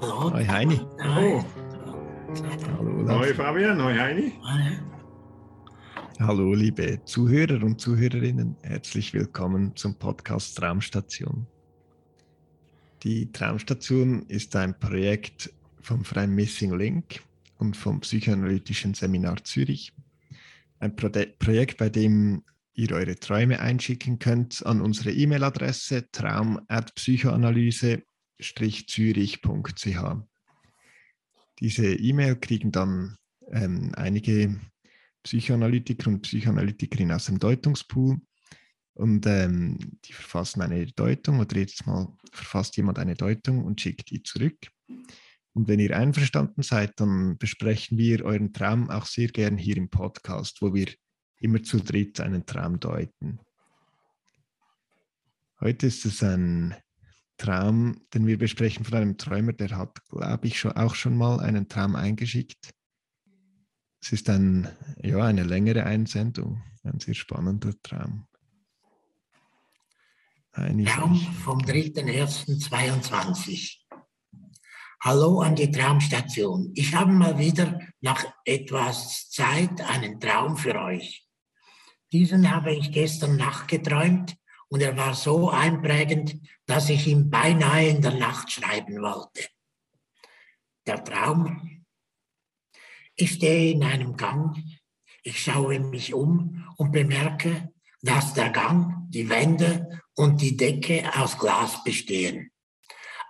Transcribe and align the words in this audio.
Hallo. 0.00 0.32
Hoi 0.32 0.44
Heini. 0.44 0.80
Hallo. 1.00 1.44
Hallo, 2.76 3.00
Olaf. 3.00 3.18
Hoi 3.18 3.34
Fabian, 3.34 3.82
hoi 3.82 3.94
Heini. 3.94 4.32
Hallo, 6.20 6.54
liebe 6.54 7.04
Zuhörer 7.04 7.64
und 7.64 7.80
Zuhörerinnen. 7.80 8.56
Herzlich 8.62 9.12
willkommen 9.12 9.74
zum 9.74 9.98
Podcast 9.98 10.56
Traumstation. 10.56 11.46
Die 13.02 13.32
Traumstation 13.32 14.22
ist 14.28 14.54
ein 14.54 14.78
Projekt 14.78 15.52
vom 15.80 16.04
Freien 16.04 16.32
Missing 16.32 16.76
Link 16.76 17.20
und 17.58 17.76
vom 17.76 17.98
Psychoanalytischen 18.00 18.94
Seminar 18.94 19.42
Zürich. 19.42 19.92
Ein 20.78 20.94
Pro 20.94 21.10
Projekt, 21.40 21.78
bei 21.78 21.88
dem 21.88 22.44
ihr 22.74 22.92
eure 22.92 23.16
Träume 23.16 23.58
einschicken 23.58 24.20
könnt 24.20 24.64
an 24.64 24.80
unsere 24.80 25.10
E-Mail-Adresse 25.10 26.08
traum.psychoanalyse-zürich.ch. 28.38 30.22
Diese 31.60 31.94
E-Mail 31.94 32.36
kriegen 32.36 32.70
dann 32.70 33.16
ähm, 33.50 33.92
einige 33.96 34.60
Psychoanalytiker 35.24 36.08
und 36.08 36.22
Psychoanalytikerinnen 36.22 37.14
aus 37.14 37.26
dem 37.26 37.38
Deutungspool 37.38 38.18
und 38.94 39.26
ähm, 39.26 39.78
die 40.04 40.12
verfassen 40.12 40.62
eine 40.62 40.86
Deutung 40.86 41.40
oder 41.40 41.58
jetzt 41.58 41.86
mal 41.86 42.16
verfasst 42.32 42.76
jemand 42.76 42.98
eine 42.98 43.14
Deutung 43.14 43.64
und 43.64 43.80
schickt 43.80 44.10
die 44.10 44.22
zurück. 44.22 44.58
Und 45.54 45.66
wenn 45.66 45.80
ihr 45.80 45.96
einverstanden 45.96 46.62
seid, 46.62 47.00
dann 47.00 47.36
besprechen 47.38 47.98
wir 47.98 48.24
euren 48.24 48.52
Traum 48.52 48.90
auch 48.90 49.06
sehr 49.06 49.28
gern 49.28 49.58
hier 49.58 49.76
im 49.76 49.88
Podcast, 49.88 50.62
wo 50.62 50.72
wir 50.72 50.88
immer 51.40 51.62
zu 51.62 51.78
dritt 51.78 52.20
einen 52.20 52.46
Traum 52.46 52.78
deuten. 52.78 53.40
Heute 55.60 55.88
ist 55.88 56.04
es 56.04 56.22
ein 56.22 56.76
Traum, 57.38 58.02
den 58.12 58.26
wir 58.26 58.36
besprechen 58.36 58.84
von 58.84 58.98
einem 58.98 59.16
Träumer, 59.16 59.54
der 59.54 59.74
hat, 59.76 60.06
glaube 60.08 60.46
ich, 60.46 60.58
schon, 60.58 60.72
auch 60.72 60.94
schon 60.94 61.16
mal 61.16 61.40
einen 61.40 61.66
Traum 61.68 61.96
eingeschickt. 61.96 62.74
Es 64.02 64.12
ist 64.12 64.28
ein, 64.28 64.68
ja, 65.02 65.24
eine 65.24 65.44
längere 65.44 65.84
Einsendung, 65.84 66.62
ein 66.82 67.00
sehr 67.00 67.14
spannender 67.14 67.72
Traum. 67.82 68.26
Eine 70.52 70.84
Traum 70.84 71.18
vom 71.44 71.60
3.1.22. 71.60 73.78
Hallo 75.00 75.40
an 75.40 75.54
die 75.54 75.70
Traumstation. 75.70 76.72
Ich 76.74 76.92
habe 76.94 77.12
mal 77.12 77.38
wieder 77.38 77.78
nach 78.00 78.24
etwas 78.44 79.30
Zeit 79.30 79.80
einen 79.82 80.18
Traum 80.18 80.56
für 80.56 80.74
euch. 80.74 81.24
Diesen 82.10 82.50
habe 82.50 82.74
ich 82.74 82.90
gestern 82.90 83.36
Nacht 83.36 83.68
geträumt 83.68 84.37
und 84.68 84.82
er 84.82 84.96
war 84.96 85.14
so 85.14 85.50
einprägend, 85.50 86.36
dass 86.66 86.90
ich 86.90 87.06
ihn 87.06 87.30
beinahe 87.30 87.88
in 87.88 88.02
der 88.02 88.14
Nacht 88.14 88.52
schreiben 88.52 89.00
wollte. 89.00 89.48
Der 90.86 91.02
Traum. 91.04 91.84
Ich 93.14 93.32
stehe 93.32 93.72
in 93.72 93.82
einem 93.82 94.16
Gang, 94.16 94.56
ich 95.22 95.42
schaue 95.42 95.80
mich 95.80 96.14
um 96.14 96.64
und 96.76 96.92
bemerke, 96.92 97.72
dass 98.02 98.34
der 98.34 98.50
Gang, 98.50 99.10
die 99.10 99.28
Wände 99.28 100.02
und 100.14 100.40
die 100.40 100.56
Decke 100.56 101.10
aus 101.16 101.38
Glas 101.38 101.82
bestehen. 101.82 102.50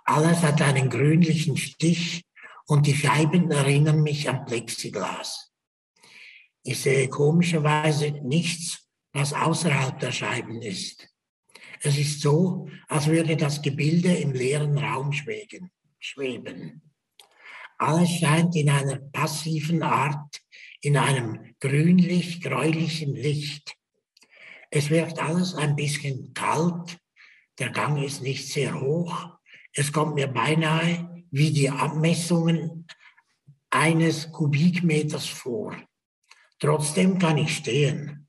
Alles 0.05 0.43
hat 0.43 0.61
einen 0.61 0.89
grünlichen 0.89 1.57
Stich 1.57 2.25
und 2.67 2.85
die 2.85 2.95
Scheiben 2.95 3.49
erinnern 3.49 4.01
mich 4.01 4.29
an 4.29 4.45
Plexiglas. 4.45 5.51
Ich 6.63 6.81
sehe 6.81 7.09
komischerweise 7.09 8.11
nichts, 8.11 8.87
was 9.11 9.33
außerhalb 9.33 9.99
der 9.99 10.11
Scheiben 10.11 10.61
ist. 10.61 11.09
Es 11.81 11.97
ist 11.97 12.21
so, 12.21 12.67
als 12.87 13.07
würde 13.07 13.37
das 13.37 13.61
Gebilde 13.61 14.13
im 14.13 14.33
leeren 14.33 14.77
Raum 14.77 15.13
schweben. 15.13 15.71
schweben. 15.99 16.81
Alles 17.77 18.09
scheint 18.19 18.55
in 18.55 18.69
einer 18.69 18.97
passiven 18.97 19.83
Art, 19.83 20.41
in 20.81 20.97
einem 20.97 21.55
grünlich-gräulichen 21.59 23.15
Licht. 23.15 23.75
Es 24.69 24.89
wirkt 24.89 25.19
alles 25.19 25.55
ein 25.55 25.75
bisschen 25.75 26.33
kalt, 26.33 26.99
der 27.57 27.69
Gang 27.69 28.03
ist 28.03 28.21
nicht 28.21 28.47
sehr 28.47 28.79
hoch, 28.79 29.37
es 29.73 29.91
kommt 29.91 30.15
mir 30.15 30.27
beinahe 30.27 31.23
wie 31.31 31.51
die 31.51 31.69
Abmessungen 31.69 32.87
eines 33.69 34.31
Kubikmeters 34.31 35.27
vor. 35.27 35.75
Trotzdem 36.59 37.19
kann 37.19 37.37
ich 37.37 37.55
stehen. 37.55 38.28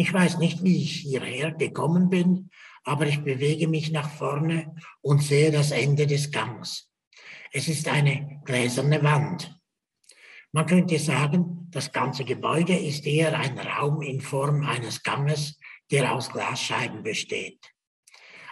Ich 0.00 0.12
weiß 0.12 0.38
nicht, 0.38 0.62
wie 0.62 0.84
ich 0.84 0.92
hierher 1.00 1.50
gekommen 1.50 2.08
bin, 2.08 2.50
aber 2.84 3.08
ich 3.08 3.24
bewege 3.24 3.66
mich 3.66 3.90
nach 3.90 4.08
vorne 4.08 4.76
und 5.00 5.24
sehe 5.24 5.50
das 5.50 5.72
Ende 5.72 6.06
des 6.06 6.30
Gangs. 6.30 6.88
Es 7.50 7.66
ist 7.66 7.88
eine 7.88 8.40
gläserne 8.44 9.02
Wand. 9.02 9.60
Man 10.52 10.66
könnte 10.66 11.00
sagen, 11.00 11.66
das 11.70 11.90
ganze 11.90 12.24
Gebäude 12.24 12.78
ist 12.78 13.06
eher 13.06 13.36
ein 13.36 13.58
Raum 13.58 14.00
in 14.00 14.20
Form 14.20 14.64
eines 14.64 15.02
Ganges, 15.02 15.58
der 15.90 16.14
aus 16.14 16.30
Glasscheiben 16.30 17.02
besteht. 17.02 17.58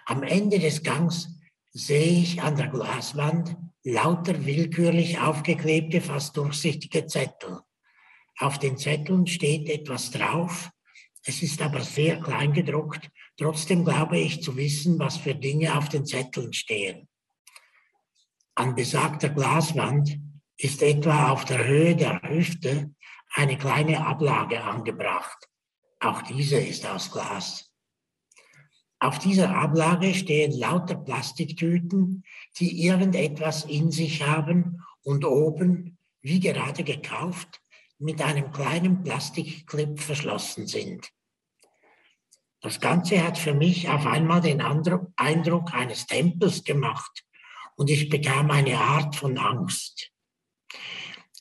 Am 0.06 0.24
Ende 0.24 0.58
des 0.58 0.82
Gangs 0.82 1.28
sehe 1.70 2.22
ich 2.22 2.42
an 2.42 2.56
der 2.56 2.70
Glaswand 2.70 3.56
lauter 3.84 4.44
willkürlich 4.44 5.20
aufgeklebte, 5.20 6.00
fast 6.00 6.36
durchsichtige 6.36 7.06
Zettel. 7.06 7.60
Auf 8.36 8.58
den 8.58 8.76
Zetteln 8.76 9.28
steht 9.28 9.68
etwas 9.68 10.10
drauf, 10.10 10.70
es 11.28 11.42
ist 11.42 11.60
aber 11.60 11.80
sehr 11.80 12.20
klein 12.20 12.52
gedruckt. 12.52 13.10
Trotzdem 13.36 13.84
glaube 13.84 14.18
ich 14.18 14.42
zu 14.42 14.56
wissen, 14.56 14.98
was 15.00 15.16
für 15.16 15.34
Dinge 15.34 15.76
auf 15.76 15.88
den 15.88 16.06
Zetteln 16.06 16.52
stehen. 16.52 17.08
An 18.54 18.76
besagter 18.76 19.30
Glaswand 19.30 20.20
ist 20.56 20.82
etwa 20.82 21.30
auf 21.30 21.44
der 21.44 21.66
Höhe 21.66 21.96
der 21.96 22.22
Hüfte 22.22 22.94
eine 23.34 23.58
kleine 23.58 24.06
Ablage 24.06 24.62
angebracht. 24.62 25.48
Auch 25.98 26.22
diese 26.22 26.58
ist 26.58 26.86
aus 26.86 27.10
Glas. 27.10 27.72
Auf 29.00 29.18
dieser 29.18 29.54
Ablage 29.54 30.14
stehen 30.14 30.52
lauter 30.52 30.94
Plastiktüten, 30.94 32.24
die 32.58 32.86
irgendetwas 32.86 33.64
in 33.64 33.90
sich 33.90 34.24
haben 34.26 34.82
und 35.02 35.24
oben, 35.24 35.98
wie 36.22 36.40
gerade 36.40 36.84
gekauft, 36.84 37.60
mit 37.98 38.22
einem 38.22 38.52
kleinen 38.52 39.02
Plastikclip 39.02 40.00
verschlossen 40.00 40.66
sind. 40.66 41.10
Das 42.66 42.80
Ganze 42.80 43.22
hat 43.22 43.38
für 43.38 43.54
mich 43.54 43.88
auf 43.88 44.06
einmal 44.06 44.40
den 44.40 44.60
Eindruck 44.60 45.72
eines 45.72 46.04
Tempels 46.04 46.64
gemacht 46.64 47.24
und 47.76 47.88
ich 47.88 48.08
bekam 48.08 48.50
eine 48.50 48.76
Art 48.76 49.14
von 49.14 49.38
Angst. 49.38 50.10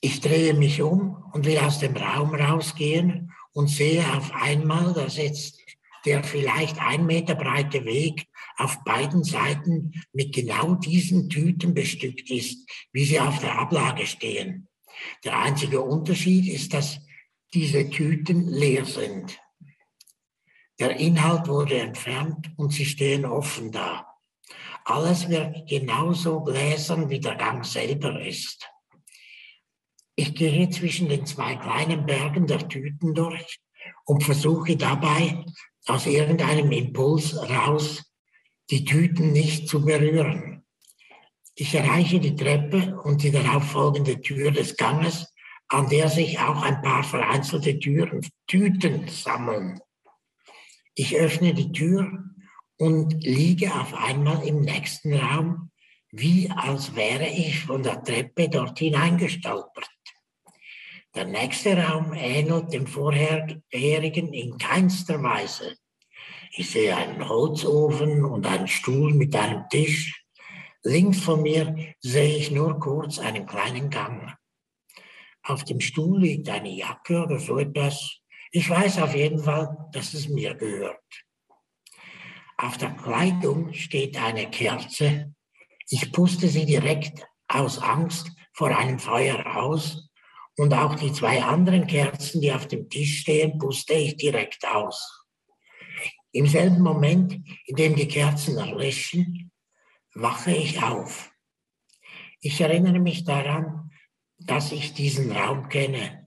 Ich 0.00 0.20
drehe 0.20 0.54
mich 0.54 0.82
um 0.82 1.24
und 1.32 1.44
will 1.44 1.58
aus 1.58 1.80
dem 1.80 1.96
Raum 1.96 2.32
rausgehen 2.32 3.32
und 3.52 3.66
sehe 3.66 4.04
auf 4.16 4.32
einmal, 4.36 4.94
dass 4.94 5.16
jetzt 5.16 5.58
der 6.04 6.22
vielleicht 6.22 6.80
ein 6.80 7.06
Meter 7.06 7.34
breite 7.34 7.84
Weg 7.84 8.28
auf 8.56 8.84
beiden 8.84 9.24
Seiten 9.24 10.00
mit 10.12 10.32
genau 10.32 10.76
diesen 10.76 11.28
Tüten 11.28 11.74
bestückt 11.74 12.30
ist, 12.30 12.70
wie 12.92 13.04
sie 13.04 13.18
auf 13.18 13.40
der 13.40 13.58
Ablage 13.58 14.06
stehen. 14.06 14.68
Der 15.24 15.40
einzige 15.40 15.80
Unterschied 15.80 16.46
ist, 16.46 16.72
dass 16.72 17.00
diese 17.52 17.90
Tüten 17.90 18.46
leer 18.46 18.84
sind. 18.84 19.40
Der 20.78 20.96
Inhalt 20.96 21.48
wurde 21.48 21.78
entfernt 21.78 22.50
und 22.56 22.72
sie 22.72 22.84
stehen 22.84 23.24
offen 23.24 23.72
da. 23.72 24.06
Alles 24.84 25.28
wird 25.28 25.68
genauso 25.68 26.44
gläsern, 26.44 27.08
wie 27.08 27.18
der 27.18 27.34
Gang 27.36 27.64
selber 27.64 28.20
ist. 28.20 28.68
Ich 30.14 30.34
gehe 30.34 30.68
zwischen 30.70 31.08
den 31.08 31.26
zwei 31.26 31.56
kleinen 31.56 32.06
Bergen 32.06 32.46
der 32.46 32.68
Tüten 32.68 33.14
durch 33.14 33.58
und 34.04 34.22
versuche 34.22 34.76
dabei 34.76 35.44
aus 35.86 36.06
irgendeinem 36.06 36.70
Impuls 36.72 37.36
raus, 37.36 38.02
die 38.70 38.84
Tüten 38.84 39.32
nicht 39.32 39.68
zu 39.68 39.84
berühren. 39.84 40.64
Ich 41.54 41.74
erreiche 41.74 42.20
die 42.20 42.36
Treppe 42.36 43.00
und 43.02 43.22
die 43.22 43.30
darauffolgende 43.30 44.20
Tür 44.20 44.50
des 44.50 44.76
Ganges, 44.76 45.32
an 45.68 45.88
der 45.88 46.08
sich 46.08 46.38
auch 46.38 46.62
ein 46.62 46.82
paar 46.82 47.02
vereinzelte 47.02 47.78
Türen, 47.78 48.20
Tüten 48.46 49.08
sammeln. 49.08 49.80
Ich 50.98 51.14
öffne 51.14 51.52
die 51.52 51.72
Tür 51.72 52.24
und 52.78 53.22
liege 53.22 53.70
auf 53.74 53.92
einmal 53.92 54.42
im 54.48 54.62
nächsten 54.62 55.12
Raum, 55.12 55.70
wie 56.10 56.50
als 56.50 56.96
wäre 56.96 57.28
ich 57.28 57.60
von 57.60 57.82
der 57.82 58.02
Treppe 58.02 58.48
dort 58.48 58.78
hineingestolpert. 58.78 59.90
Der 61.14 61.26
nächste 61.26 61.76
Raum 61.76 62.14
ähnelt 62.14 62.72
dem 62.72 62.86
vorherigen 62.86 64.32
in 64.32 64.56
keinster 64.56 65.22
Weise. 65.22 65.76
Ich 66.52 66.70
sehe 66.70 66.96
einen 66.96 67.28
Holzofen 67.28 68.24
und 68.24 68.46
einen 68.46 68.68
Stuhl 68.68 69.12
mit 69.12 69.36
einem 69.36 69.68
Tisch. 69.68 70.24
Links 70.82 71.20
von 71.20 71.42
mir 71.42 71.94
sehe 72.00 72.38
ich 72.38 72.50
nur 72.50 72.80
kurz 72.80 73.18
einen 73.18 73.44
kleinen 73.44 73.90
Gang. 73.90 74.34
Auf 75.42 75.62
dem 75.64 75.80
Stuhl 75.80 76.22
liegt 76.22 76.48
eine 76.48 76.70
Jacke 76.70 77.22
oder 77.22 77.38
so 77.38 77.58
etwas. 77.58 78.22
Ich 78.58 78.70
weiß 78.70 79.02
auf 79.02 79.14
jeden 79.14 79.44
Fall, 79.44 79.76
dass 79.92 80.14
es 80.14 80.30
mir 80.30 80.54
gehört. 80.54 81.04
Auf 82.56 82.78
der 82.78 82.92
Kleidung 82.92 83.74
steht 83.74 84.16
eine 84.16 84.48
Kerze. 84.48 85.34
Ich 85.90 86.10
puste 86.10 86.48
sie 86.48 86.64
direkt 86.64 87.22
aus 87.48 87.78
Angst 87.78 88.30
vor 88.54 88.74
einem 88.74 88.98
Feuer 88.98 89.58
aus 89.58 90.08
und 90.56 90.72
auch 90.72 90.94
die 90.94 91.12
zwei 91.12 91.42
anderen 91.42 91.86
Kerzen, 91.86 92.40
die 92.40 92.50
auf 92.50 92.66
dem 92.66 92.88
Tisch 92.88 93.20
stehen, 93.20 93.58
puste 93.58 93.92
ich 93.92 94.16
direkt 94.16 94.66
aus. 94.66 95.26
Im 96.32 96.46
selben 96.46 96.80
Moment, 96.80 97.34
in 97.66 97.76
dem 97.76 97.94
die 97.94 98.08
Kerzen 98.08 98.56
erlöschen, 98.56 99.52
wache 100.14 100.52
ich 100.52 100.82
auf. 100.82 101.30
Ich 102.40 102.58
erinnere 102.58 103.00
mich 103.00 103.22
daran, 103.22 103.90
dass 104.38 104.72
ich 104.72 104.94
diesen 104.94 105.30
Raum 105.30 105.68
kenne. 105.68 106.25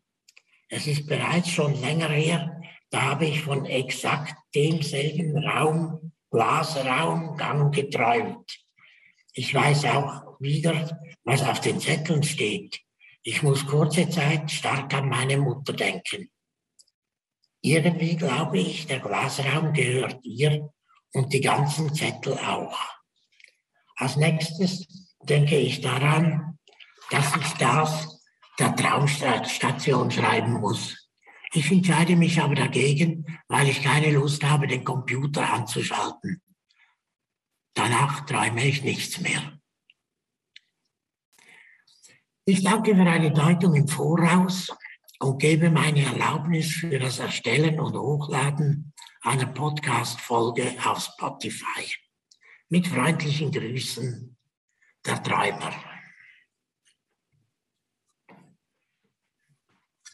Es 0.69 0.85
ist 0.85 1.07
bereits 1.07 1.49
schon 1.49 1.79
länger 1.81 2.09
her, 2.09 2.61
da 2.91 3.01
habe 3.01 3.25
ich 3.25 3.41
von 3.41 3.65
exakt 3.65 4.35
demselben 4.53 5.37
Raum, 5.43 6.13
Glasraum, 6.29 7.35
Gang 7.37 7.73
geträumt. 7.73 8.65
Ich 9.33 9.53
weiß 9.53 9.85
auch 9.85 10.39
wieder, 10.39 10.99
was 11.23 11.41
auf 11.41 11.59
den 11.59 11.79
Zetteln 11.79 12.21
steht. 12.21 12.79
Ich 13.23 13.41
muss 13.41 13.65
kurze 13.65 14.09
Zeit 14.09 14.49
stark 14.51 14.93
an 14.93 15.09
meine 15.09 15.37
Mutter 15.37 15.73
denken. 15.73 16.29
Irgendwie 17.61 18.15
glaube 18.15 18.59
ich, 18.59 18.85
der 18.85 18.99
Glasraum 18.99 19.73
gehört 19.73 20.23
ihr 20.23 20.71
und 21.13 21.33
die 21.33 21.41
ganzen 21.41 21.93
Zettel 21.93 22.37
auch. 22.37 22.77
Als 23.95 24.15
nächstes 24.15 24.87
denke 25.23 25.57
ich 25.57 25.81
daran, 25.81 26.57
dass 27.09 27.35
ich 27.35 27.53
das 27.53 28.18
der 28.59 28.75
Traumstation 28.75 30.11
schreiben 30.11 30.53
muss. 30.53 31.09
Ich 31.53 31.71
entscheide 31.71 32.15
mich 32.15 32.39
aber 32.41 32.55
dagegen, 32.55 33.25
weil 33.47 33.69
ich 33.69 33.81
keine 33.81 34.11
Lust 34.11 34.43
habe, 34.43 34.67
den 34.67 34.83
Computer 34.83 35.51
anzuschalten. 35.51 36.41
Danach 37.73 38.25
träume 38.25 38.65
ich 38.65 38.83
nichts 38.83 39.19
mehr. 39.19 39.59
Ich 42.45 42.63
danke 42.63 42.95
für 42.95 43.01
eine 43.01 43.31
Deutung 43.31 43.75
im 43.75 43.87
Voraus 43.87 44.69
und 45.19 45.39
gebe 45.39 45.69
meine 45.69 46.03
Erlaubnis 46.03 46.71
für 46.71 46.99
das 46.99 47.19
Erstellen 47.19 47.79
und 47.79 47.95
Hochladen 47.95 48.93
einer 49.21 49.47
Podcast-Folge 49.47 50.75
auf 50.83 50.99
Spotify. 50.99 51.93
Mit 52.69 52.87
freundlichen 52.87 53.51
Grüßen, 53.51 54.37
der 55.05 55.23
Träumer. 55.23 55.88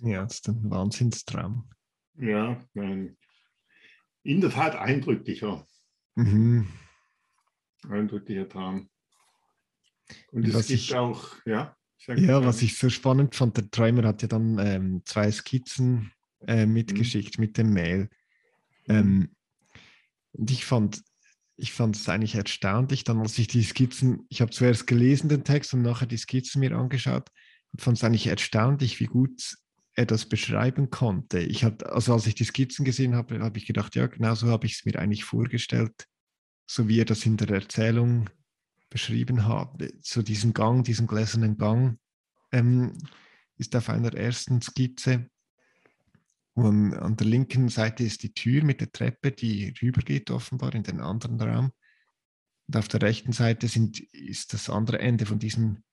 Ja, 0.06 0.24
das 0.24 0.36
ist 0.36 0.48
ein 0.48 0.69
Wahnsinnstraum. 0.69 1.68
Ja, 2.18 2.60
in 2.74 4.42
der 4.42 4.50
Tat 4.50 4.75
eindrücklicher. 4.75 5.66
Mhm. 6.16 6.68
Eindrücklicher 7.90 8.48
Traum. 8.48 8.90
Und 10.31 10.48
es 10.48 10.68
gibt 10.68 10.80
ich, 10.80 10.96
auch, 10.96 11.36
ja. 11.46 11.75
Ja, 12.07 12.46
was 12.46 12.62
ich 12.62 12.78
so 12.78 12.90
spannend 12.90 13.34
fand, 13.34 13.57
der 13.57 13.69
Träumer 13.72 14.04
hat 14.04 14.22
ja 14.22 14.28
dann 14.28 14.60
ähm, 14.60 15.02
zwei 15.06 15.31
Skizzen 15.31 16.12
äh, 16.48 16.68
mitgeschickt 16.68 17.40
mhm. 17.40 17.46
mit 17.46 17.58
dem 17.58 17.74
Mail. 17.74 18.10
Ähm, 18.88 19.36
und 20.34 20.51
ich 20.51 20.66
fand, 20.66 21.01
ich 21.58 21.72
fand 21.72 21.96
es 21.96 22.08
eigentlich 22.08 22.36
erstaunlich, 22.36 23.06
dann 23.06 23.19
als 23.19 23.40
ich 23.40 23.48
die 23.48 23.63
Skizzen, 23.63 24.25
ich 24.30 24.42
habe 24.42 24.51
zuerst 24.51 24.86
gelesen 24.86 25.30
den 25.30 25.44
Text 25.44 25.74
und 25.74 25.81
nachher 25.81 26.06
die 26.06 26.18
Skizzen 26.18 26.60
mir 26.60 26.78
angeschaut 26.78 27.30
und 27.72 27.81
fand 27.81 27.98
es 27.98 28.04
eigentlich 28.04 28.28
erstaunlich, 28.28 29.00
wie 29.00 29.06
gut 29.06 29.56
das 30.03 30.25
beschreiben 30.25 30.89
konnte. 30.89 31.39
Ich 31.39 31.63
hatte, 31.63 31.89
also 31.92 32.13
als 32.13 32.27
ich 32.27 32.36
die 32.36 32.44
Skizzen 32.44 32.83
gesehen 32.83 33.15
habe, 33.15 33.39
habe 33.39 33.57
ich 33.57 33.65
gedacht, 33.65 33.95
ja, 33.95 34.07
genau 34.07 34.36
so 34.36 34.47
habe 34.47 34.65
ich 34.65 34.74
es 34.74 34.86
mir 34.86 35.00
eigentlich 35.00 35.24
vorgestellt, 35.24 36.07
so 36.68 36.89
wie 36.89 37.00
er 37.00 37.06
das 37.06 37.25
in 37.25 37.38
der 37.38 37.50
Erzählung 37.50 38.30
beschrieben 38.89 39.45
habe. 39.45 39.94
So 40.01 40.21
diesen 40.21 40.53
Gang, 40.53 40.83
diesen 40.83 41.07
gläsernen 41.07 41.57
Gang 41.57 41.97
ähm, 42.51 42.92
ist 43.57 43.74
auf 43.75 43.89
einer 43.89 44.13
ersten 44.13 44.62
Skizze. 44.62 45.30
Und 46.56 46.94
an 46.94 47.15
der 47.15 47.27
linken 47.27 47.69
Seite 47.69 48.03
ist 48.03 48.24
die 48.24 48.33
Tür 48.33 48.63
mit 48.63 48.81
der 48.81 48.91
Treppe, 48.91 49.31
die 49.31 49.74
rübergeht 49.81 50.30
offenbar 50.30 50.75
in 50.75 50.83
den 50.83 51.00
anderen 51.00 51.39
Raum. 51.39 51.71
Und 52.68 52.77
auf 52.77 52.88
der 52.89 53.01
rechten 53.01 53.31
Seite 53.31 53.68
sind, 53.69 54.00
ist 54.13 54.53
das 54.53 54.69
andere 54.69 55.00
Ende 55.00 55.25
von 55.25 55.39
diesem 55.39 55.83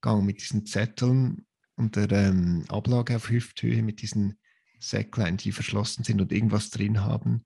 Gang 0.00 0.24
mit 0.24 0.40
diesen 0.40 0.66
Zetteln 0.66 1.46
und 1.78 1.94
der 1.96 2.10
ähm, 2.10 2.64
Ablage 2.68 3.16
auf 3.16 3.30
Hüfthöhe 3.30 3.82
mit 3.82 4.02
diesen 4.02 4.38
Säcklein, 4.80 5.36
die 5.36 5.52
verschlossen 5.52 6.04
sind 6.04 6.20
und 6.20 6.32
irgendwas 6.32 6.70
drin 6.70 7.00
haben. 7.00 7.44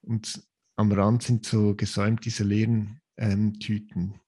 Und 0.00 0.42
am 0.76 0.90
Rand 0.92 1.22
sind 1.22 1.44
so 1.44 1.74
gesäumt 1.74 2.24
diese 2.24 2.44
leeren 2.44 3.00
ähm, 3.18 3.58
Tüten. 3.60 4.18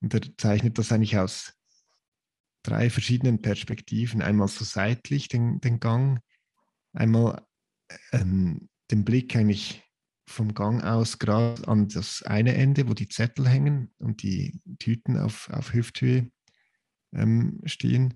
Und 0.00 0.14
er 0.14 0.20
zeichnet 0.38 0.78
das 0.78 0.92
eigentlich 0.92 1.18
aus 1.18 1.54
drei 2.62 2.88
verschiedenen 2.88 3.42
Perspektiven. 3.42 4.22
Einmal 4.22 4.48
so 4.48 4.64
seitlich 4.64 5.28
den, 5.28 5.60
den 5.60 5.80
Gang, 5.80 6.20
einmal 6.92 7.44
ähm, 8.12 8.68
den 8.92 9.04
Blick 9.04 9.34
eigentlich 9.34 9.82
vom 10.28 10.54
Gang 10.54 10.84
aus 10.84 11.18
gerade 11.18 11.66
an 11.66 11.88
das 11.88 12.22
eine 12.22 12.54
Ende, 12.54 12.88
wo 12.88 12.94
die 12.94 13.08
Zettel 13.08 13.48
hängen 13.48 13.92
und 13.98 14.22
die 14.22 14.60
Tüten 14.78 15.18
auf, 15.18 15.50
auf 15.50 15.72
Hüfthöhe 15.72 16.30
ähm, 17.12 17.60
stehen. 17.64 18.14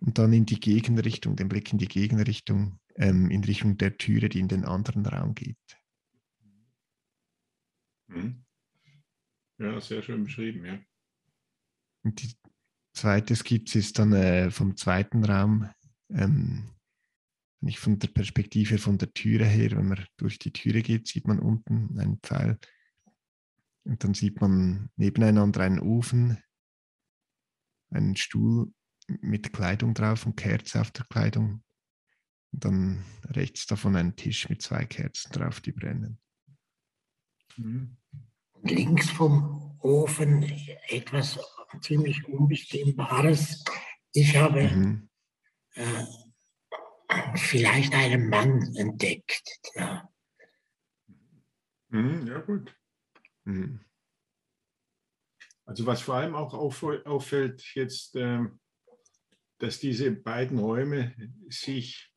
Und 0.00 0.18
dann 0.18 0.32
in 0.32 0.46
die 0.46 0.60
Gegenrichtung, 0.60 1.36
den 1.36 1.48
Blick 1.48 1.72
in 1.72 1.78
die 1.78 1.88
Gegenrichtung, 1.88 2.78
ähm, 2.96 3.30
in 3.30 3.44
Richtung 3.44 3.78
der 3.78 3.96
Türe, 3.96 4.28
die 4.28 4.40
in 4.40 4.48
den 4.48 4.64
anderen 4.64 5.06
Raum 5.06 5.34
geht. 5.34 5.56
Mhm. 8.08 8.44
Ja, 9.58 9.80
sehr 9.80 10.02
schön 10.02 10.24
beschrieben, 10.24 10.64
ja. 10.64 10.78
Und 12.04 12.22
die 12.22 12.32
zweite 12.92 13.34
Skizze 13.34 13.78
ist 13.78 13.98
dann 13.98 14.12
äh, 14.12 14.50
vom 14.50 14.76
zweiten 14.76 15.24
Raum, 15.24 15.68
ähm, 16.10 16.70
nicht 17.60 17.78
von 17.78 17.98
der 17.98 18.08
Perspektive 18.08 18.78
von 18.78 18.98
der 18.98 19.12
Türe 19.12 19.44
her, 19.44 19.72
wenn 19.72 19.88
man 19.88 20.06
durch 20.18 20.38
die 20.38 20.52
Türe 20.52 20.82
geht, 20.82 21.08
sieht 21.08 21.26
man 21.26 21.38
unten 21.38 21.98
einen 21.98 22.18
Pfeil. 22.22 22.58
Und 23.84 24.04
dann 24.04 24.14
sieht 24.14 24.40
man 24.40 24.90
nebeneinander 24.96 25.60
einen 25.60 25.80
Ofen, 25.80 26.38
einen 27.90 28.16
Stuhl 28.16 28.72
mit 29.08 29.52
Kleidung 29.52 29.94
drauf 29.94 30.26
und 30.26 30.36
Kerze 30.36 30.80
auf 30.80 30.90
der 30.90 31.04
Kleidung. 31.06 31.62
Und 32.52 32.64
dann 32.64 33.04
rechts 33.24 33.66
davon 33.66 33.96
einen 33.96 34.16
Tisch 34.16 34.48
mit 34.48 34.62
zwei 34.62 34.84
Kerzen 34.84 35.32
drauf, 35.32 35.60
die 35.60 35.72
brennen. 35.72 36.18
Mhm 37.56 37.96
links 38.62 39.10
vom 39.10 39.78
Ofen 39.80 40.42
etwas 40.88 41.38
ziemlich 41.80 42.26
Unbestimmbares. 42.26 43.64
Ich 44.12 44.36
habe 44.36 44.62
mhm. 44.62 45.08
äh, 45.74 46.04
vielleicht 47.36 47.94
einen 47.94 48.28
Mann 48.28 48.74
entdeckt. 48.76 49.42
Ja, 49.74 50.08
mhm, 51.88 52.26
ja 52.26 52.38
gut. 52.38 52.74
Mhm. 53.44 53.80
Also 55.66 55.84
was 55.84 56.00
vor 56.00 56.14
allem 56.14 56.34
auch 56.34 56.54
auffällt 56.54 57.62
jetzt, 57.74 58.14
äh, 58.16 58.44
dass 59.58 59.80
diese 59.80 60.12
beiden 60.12 60.58
Räume 60.58 61.14
sich 61.48 62.12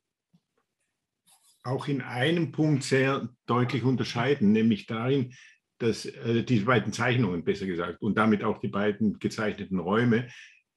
auch 1.63 1.87
in 1.87 2.01
einem 2.01 2.51
Punkt 2.51 2.83
sehr 2.83 3.29
deutlich 3.45 3.83
unterscheiden, 3.83 4.51
nämlich 4.51 4.85
darin, 4.85 5.33
dass 5.79 6.05
äh, 6.05 6.43
diese 6.43 6.65
beiden 6.65 6.93
Zeichnungen, 6.93 7.43
besser 7.43 7.65
gesagt, 7.65 8.01
und 8.01 8.17
damit 8.17 8.43
auch 8.43 8.59
die 8.59 8.67
beiden 8.67 9.17
gezeichneten 9.19 9.79
Räume, 9.79 10.29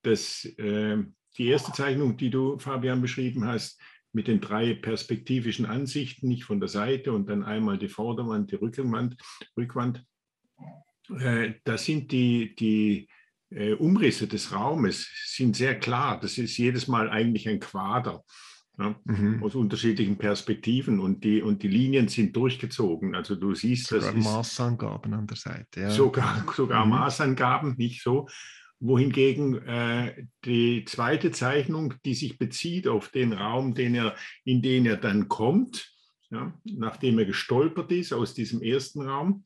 dass 0.03 0.45
äh, 0.59 0.99
die 1.37 1.47
erste 1.49 1.73
Zeichnung, 1.73 2.17
die 2.17 2.31
du, 2.31 2.59
Fabian, 2.59 3.03
beschrieben 3.03 3.47
hast, 3.47 3.81
mit 4.13 4.29
den 4.29 4.41
drei 4.41 4.75
perspektivischen 4.75 5.67
Ansichten, 5.67 6.29
nicht 6.29 6.45
von 6.45 6.61
der 6.61 6.69
Seite 6.69 7.13
und 7.13 7.29
dann 7.29 7.43
einmal 7.43 7.79
die 7.79 7.89
Vorderwand, 7.89 8.51
die 8.51 8.57
Rückwand 8.57 10.05
äh, 11.21 11.55
da 11.65 11.79
sind 11.79 12.13
die, 12.13 12.55
die 12.55 13.09
äh, 13.51 13.75
Umrisse 13.75 14.27
des 14.27 14.53
Raumes 14.53 15.09
sind 15.27 15.57
sehr 15.57 15.79
klar. 15.79 16.21
Das 16.21 16.39
ist 16.39 16.57
jedes 16.57 16.89
Mal 16.89 17.11
eigentlich 17.11 17.49
ein 17.49 17.61
Quader. 17.61 18.23
Ja, 18.79 18.99
mhm. 19.05 19.43
Aus 19.43 19.55
unterschiedlichen 19.55 20.17
Perspektiven 20.17 20.99
und 20.99 21.25
die, 21.25 21.43
und 21.43 21.63
die 21.63 21.69
Linien 21.69 22.09
sind 22.09 22.35
durchgezogen. 22.35 23.15
Also 23.15 23.37
du 23.37 23.55
siehst, 23.55 23.89
sogar 23.89 24.13
das 24.15 24.25
Maßangaben 24.25 25.13
an 25.13 25.27
der 25.27 25.37
Seite. 25.37 25.81
Ja. 25.81 25.91
Sogar, 25.91 26.47
sogar 26.57 26.87
mhm. 26.87 26.93
Maßangaben, 26.93 27.75
nicht 27.77 28.03
so. 28.03 28.29
Wohingegen 28.81 29.63
äh, 29.67 30.25
die 30.45 30.85
zweite 30.87 31.31
Zeichnung, 31.31 31.95
die 32.05 32.15
sich 32.15 32.39
bezieht 32.39 32.89
auf 32.89 33.11
den 33.11 33.35
Raum, 33.35 33.75
den 33.75 33.95
er, 33.95 34.17
in 34.45 34.63
den 34.63 34.87
er 34.87 34.97
dann 34.97 35.29
kommt, 35.29 35.93
ja, 36.31 36.59
nachdem 36.65 37.19
er 37.19 37.27
gestolpert 37.27 37.93
ist 37.93 38.13
aus 38.13 38.33
diesem 38.33 38.63
ersten 38.63 39.03
Raum, 39.03 39.45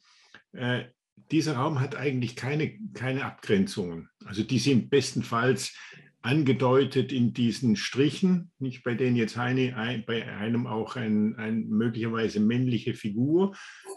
äh, 0.52 0.84
dieser 1.30 1.56
Raum 1.56 1.80
hat 1.80 1.96
eigentlich 1.96 2.36
keine, 2.36 2.78
keine 2.94 3.24
Abgrenzungen. 3.24 4.08
Also 4.24 4.42
die 4.42 4.58
sind 4.58 4.90
bestenfalls 4.90 5.74
angedeutet 6.22 7.12
in 7.12 7.32
diesen 7.32 7.76
Strichen, 7.76 8.50
nicht 8.58 8.82
bei 8.82 8.94
denen 8.94 9.14
jetzt 9.14 9.38
eine, 9.38 9.76
ein, 9.76 10.04
bei 10.04 10.26
einem 10.26 10.66
auch 10.66 10.96
ein, 10.96 11.36
ein 11.36 11.68
möglicherweise 11.68 12.40
männliche 12.40 12.94
Figur 12.94 13.54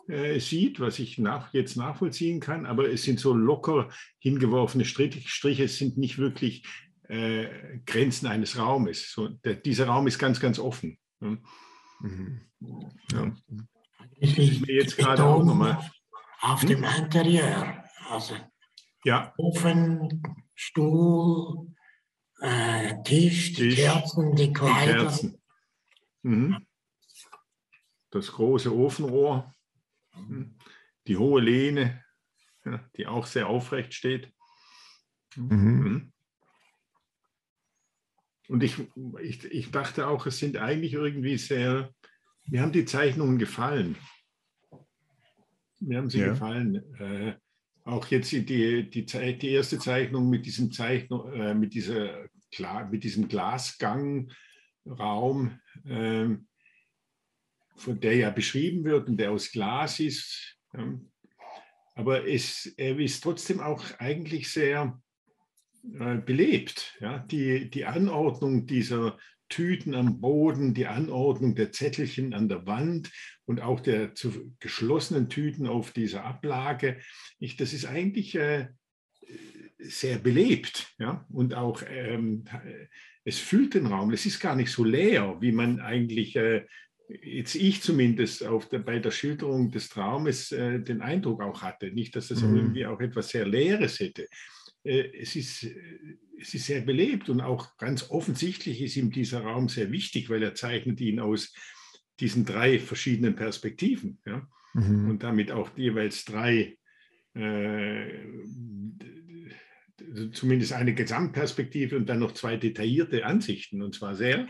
äh, 0.08 0.40
sieht, 0.40 0.80
was 0.80 1.00
ich 1.00 1.18
nach, 1.18 1.54
jetzt 1.54 1.76
nachvollziehen 1.76 2.40
kann, 2.40 2.68
aber 2.68 2.92
es 2.92 3.04
sind 3.04 3.20
so 3.20 3.34
locker 3.34 3.90
hingeworfene 4.20 4.86
Striche, 4.86 5.64
es 5.64 5.78
sind 5.80 5.98
nicht 5.98 6.20
wirklich 6.20 6.64
äh, 7.08 7.48
Grenzen 7.88 8.28
eines 8.28 8.60
Raumes. 8.60 9.12
So, 9.12 9.30
der, 9.30 9.56
dieser 9.56 9.88
Raum 9.88 10.06
ist 10.06 10.20
ganz, 10.20 10.40
ganz 10.40 10.60
offen. 10.60 11.00
Mhm. 11.20 12.42
Ja. 13.12 13.36
Ich, 14.20 14.38
ich 14.38 14.62
mir 14.62 14.76
jetzt 14.76 14.98
gerade 14.98 15.24
auch 15.24 15.44
nochmal. 15.44 15.80
Auf 16.42 16.62
hm? 16.62 16.70
dem 16.70 16.84
Interieur, 16.84 17.84
also 18.10 18.36
ja. 19.04 19.34
Ofen, 19.38 20.24
Stuhl, 20.56 21.74
äh, 22.42 22.96
Tisch, 23.04 23.54
die 23.54 23.76
Kerzen, 23.76 24.36
die 24.36 24.54
Kleider. 24.54 25.04
Kerzen. 25.04 25.42
Mhm. 26.22 26.66
Das 28.12 28.32
große 28.32 28.74
Ofenrohr, 28.74 29.54
mhm. 30.16 30.58
die 31.08 31.18
hohe 31.18 31.42
Lehne, 31.42 32.04
die 32.96 33.08
auch 33.08 33.26
sehr 33.26 33.48
aufrecht 33.48 33.94
steht. 33.94 34.34
Mhm. 35.36 35.48
mhm. 35.50 36.14
Und 38.48 38.64
ich, 38.64 38.80
ich, 39.22 39.44
ich 39.46 39.70
dachte 39.70 40.08
auch, 40.08 40.26
es 40.26 40.40
sind 40.40 40.58
eigentlich 40.58 40.94
irgendwie 40.94 41.38
sehr, 41.38 41.94
mir 42.48 42.64
haben 42.64 42.72
die 42.72 42.86
Zeichnungen 42.86 43.38
gefallen. 43.38 43.96
Mir 45.80 45.98
haben 45.98 46.10
sie 46.10 46.20
ja. 46.20 46.30
gefallen. 46.30 46.84
Äh, 47.00 47.34
auch 47.86 48.06
jetzt 48.08 48.32
die, 48.32 48.90
die, 48.90 49.06
die 49.06 49.50
erste 49.50 49.80
Zeichnung 49.80 50.30
mit 50.30 50.46
diesem 50.46 50.72
Zeichnung, 50.72 51.32
äh, 51.34 51.54
mit, 51.54 51.74
dieser, 51.74 52.28
mit 52.92 53.04
diesem 53.04 53.28
Glasgangraum, 53.28 55.60
äh, 55.86 56.30
von 57.76 58.00
der 58.00 58.16
ja 58.16 58.30
beschrieben 58.30 58.84
wird 58.84 59.08
und 59.08 59.18
der 59.18 59.32
aus 59.32 59.52
Glas 59.52 60.00
ist. 60.00 60.58
Ja. 60.74 61.00
Aber 61.96 62.28
es, 62.28 62.68
er 62.78 63.00
ist 63.00 63.22
trotzdem 63.22 63.60
auch 63.60 63.84
eigentlich 64.00 64.52
sehr 64.52 65.02
äh, 66.00 66.18
belebt. 66.18 66.98
Ja. 67.00 67.20
Die, 67.20 67.70
die 67.70 67.86
Anordnung 67.86 68.68
dieser 68.68 69.18
Tüten 69.50 69.96
am 69.96 70.22
Boden, 70.22 70.74
die 70.74 70.88
Anordnung 70.88 71.56
der 71.56 71.72
Zettelchen 71.72 72.34
an 72.34 72.48
der 72.48 72.66
Wand 72.66 73.12
und 73.46 73.62
auch 73.62 73.80
der 73.80 74.16
zu 74.16 74.56
geschlossenen 74.60 75.30
Tüten 75.30 75.68
auf 75.68 75.92
dieser 75.92 76.24
Ablage. 76.24 77.00
Ich, 77.40 77.58
das 77.58 77.74
ist 77.74 77.86
eigentlich 77.86 78.36
äh, 78.36 78.68
sehr 79.80 80.18
belebt. 80.20 80.94
Ja? 81.00 81.26
Und 81.30 81.54
auch 81.54 81.82
ähm, 81.88 82.46
es 83.24 83.40
füllt 83.40 83.74
den 83.76 83.88
Raum. 83.88 84.12
Es 84.12 84.26
ist 84.26 84.40
gar 84.40 84.56
nicht 84.56 84.72
so 84.72 84.84
leer, 84.84 85.38
wie 85.40 85.52
man 85.52 85.80
eigentlich, 85.80 86.36
äh, 86.36 86.66
jetzt 87.08 87.56
ich 87.56 87.82
zumindest 87.82 88.46
der, 88.72 88.80
bei 88.80 89.00
der 89.00 89.12
Schilderung 89.12 89.72
des 89.72 89.90
Traumes 89.90 90.52
äh, 90.52 90.80
den 90.80 91.02
Eindruck 91.02 91.42
auch 91.42 91.62
hatte. 91.62 91.92
Nicht, 91.92 92.16
dass 92.16 92.32
es 92.32 92.42
mhm. 92.42 92.56
irgendwie 92.56 92.86
auch 92.86 93.00
etwas 93.00 93.30
sehr 93.30 93.48
Leeres 93.48 94.00
hätte. 94.00 94.28
Äh, 94.84 95.12
es 95.18 95.36
ist 95.36 95.66
es 96.42 96.54
ist 96.54 96.66
sehr 96.66 96.82
belebt 96.82 97.30
und 97.30 97.42
auch 97.42 97.78
ganz 97.78 98.10
offensichtlich 98.10 98.82
ist 98.82 98.96
ihm 98.96 99.12
dieser 99.12 99.42
Raum 99.42 99.70
sehr 99.70 99.92
wichtig, 99.92 100.30
weil 100.30 100.42
er 100.42 100.56
zeichnet 100.56 101.02
ihn 101.02 101.20
aus 101.20 101.54
diesen 102.20 102.46
drei 102.46 102.80
verschiedenen 102.80 103.36
Perspektiven 103.36 104.20
ja? 104.26 104.48
Mhm. 104.74 105.10
und 105.10 105.24
damit 105.24 105.52
auch 105.52 105.70
jeweils 105.78 106.26
drei, 106.26 106.78
äh, 107.34 108.08
zumindest 110.32 110.74
eine 110.74 110.94
Gesamtperspektive 110.94 111.98
und 111.98 112.08
dann 112.08 112.20
noch 112.20 112.34
zwei 112.34 112.58
detaillierte 112.58 113.26
Ansichten 113.26 113.82
und 113.82 113.96
zwar 113.96 114.16
sehr, 114.16 114.48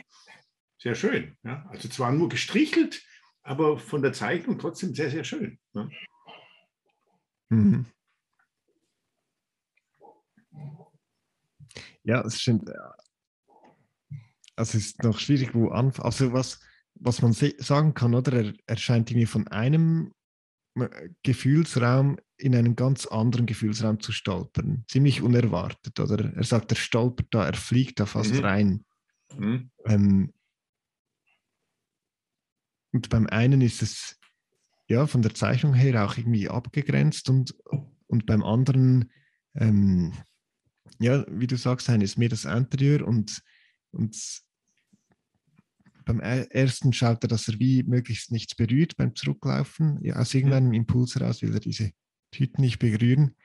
sehr 0.77 0.95
schön. 0.95 1.35
Ja? 1.43 1.65
Also 1.69 1.89
zwar 1.89 2.11
nur 2.11 2.29
gestrichelt, 2.29 3.03
aber 3.41 3.77
von 3.77 4.01
der 4.01 4.13
Zeichnung 4.13 4.59
trotzdem 4.59 4.93
sehr, 4.93 5.09
sehr 5.09 5.23
schön. 5.23 5.59
Ja? 5.73 5.89
Mhm. 7.49 7.85
Ja, 12.03 12.21
es 12.21 12.41
stimmt. 12.41 12.69
Also 14.55 14.77
es 14.77 14.87
ist 14.87 15.03
noch 15.03 15.19
schwierig, 15.19 15.53
wo 15.53 15.69
anfangen. 15.69 16.05
Also 16.05 16.33
was, 16.33 16.59
was 16.95 17.21
man 17.21 17.33
sagen 17.33 17.93
kann, 17.93 18.13
oder? 18.13 18.33
Er, 18.33 18.53
er 18.67 18.77
scheint 18.77 19.09
irgendwie 19.09 19.25
von 19.25 19.47
einem 19.47 20.13
äh, 20.75 21.09
Gefühlsraum 21.23 22.17
in 22.37 22.55
einen 22.55 22.75
ganz 22.75 23.05
anderen 23.05 23.45
Gefühlsraum 23.45 23.99
zu 23.99 24.11
stolpern. 24.11 24.85
Ziemlich 24.87 25.21
unerwartet, 25.21 25.99
oder? 25.99 26.33
Er 26.33 26.43
sagt, 26.43 26.71
er 26.71 26.77
stolpert 26.77 27.27
da, 27.31 27.45
er 27.45 27.53
fliegt 27.53 27.99
da 27.99 28.05
fast 28.05 28.33
mhm. 28.33 28.39
rein. 28.39 28.85
Mhm. 29.37 29.71
Ähm, 29.85 30.33
und 32.91 33.09
beim 33.09 33.27
einen 33.27 33.61
ist 33.61 33.81
es 33.81 34.19
ja 34.87 35.05
von 35.05 35.21
der 35.21 35.33
Zeichnung 35.33 35.73
her 35.73 36.05
auch 36.05 36.17
irgendwie 36.17 36.49
abgegrenzt 36.49 37.29
und, 37.29 37.55
und 38.07 38.25
beim 38.25 38.43
anderen 38.43 39.11
ähm, 39.55 40.13
ja, 40.99 41.25
wie 41.29 41.47
du 41.47 41.57
sagst, 41.57 41.89
ist 41.89 42.17
mehr 42.17 42.29
das 42.29 42.45
Interieur 42.45 43.07
und, 43.07 43.41
und 43.91 44.15
beim 46.05 46.19
ersten 46.19 46.91
schaut 46.91 47.23
er, 47.23 47.27
dass 47.27 47.47
er 47.47 47.59
wie 47.59 47.83
möglichst 47.83 48.31
nichts 48.31 48.55
berührt 48.55 48.97
beim 48.97 49.15
Zurücklaufen. 49.15 49.99
Ja, 50.01 50.15
aus 50.15 50.33
irgendeinem 50.33 50.73
Impuls 50.73 51.13
heraus 51.13 51.43
will 51.43 51.53
er 51.53 51.59
diese 51.59 51.91
Tüten 52.31 52.61
nicht 52.61 52.79
berühren. 52.79 53.35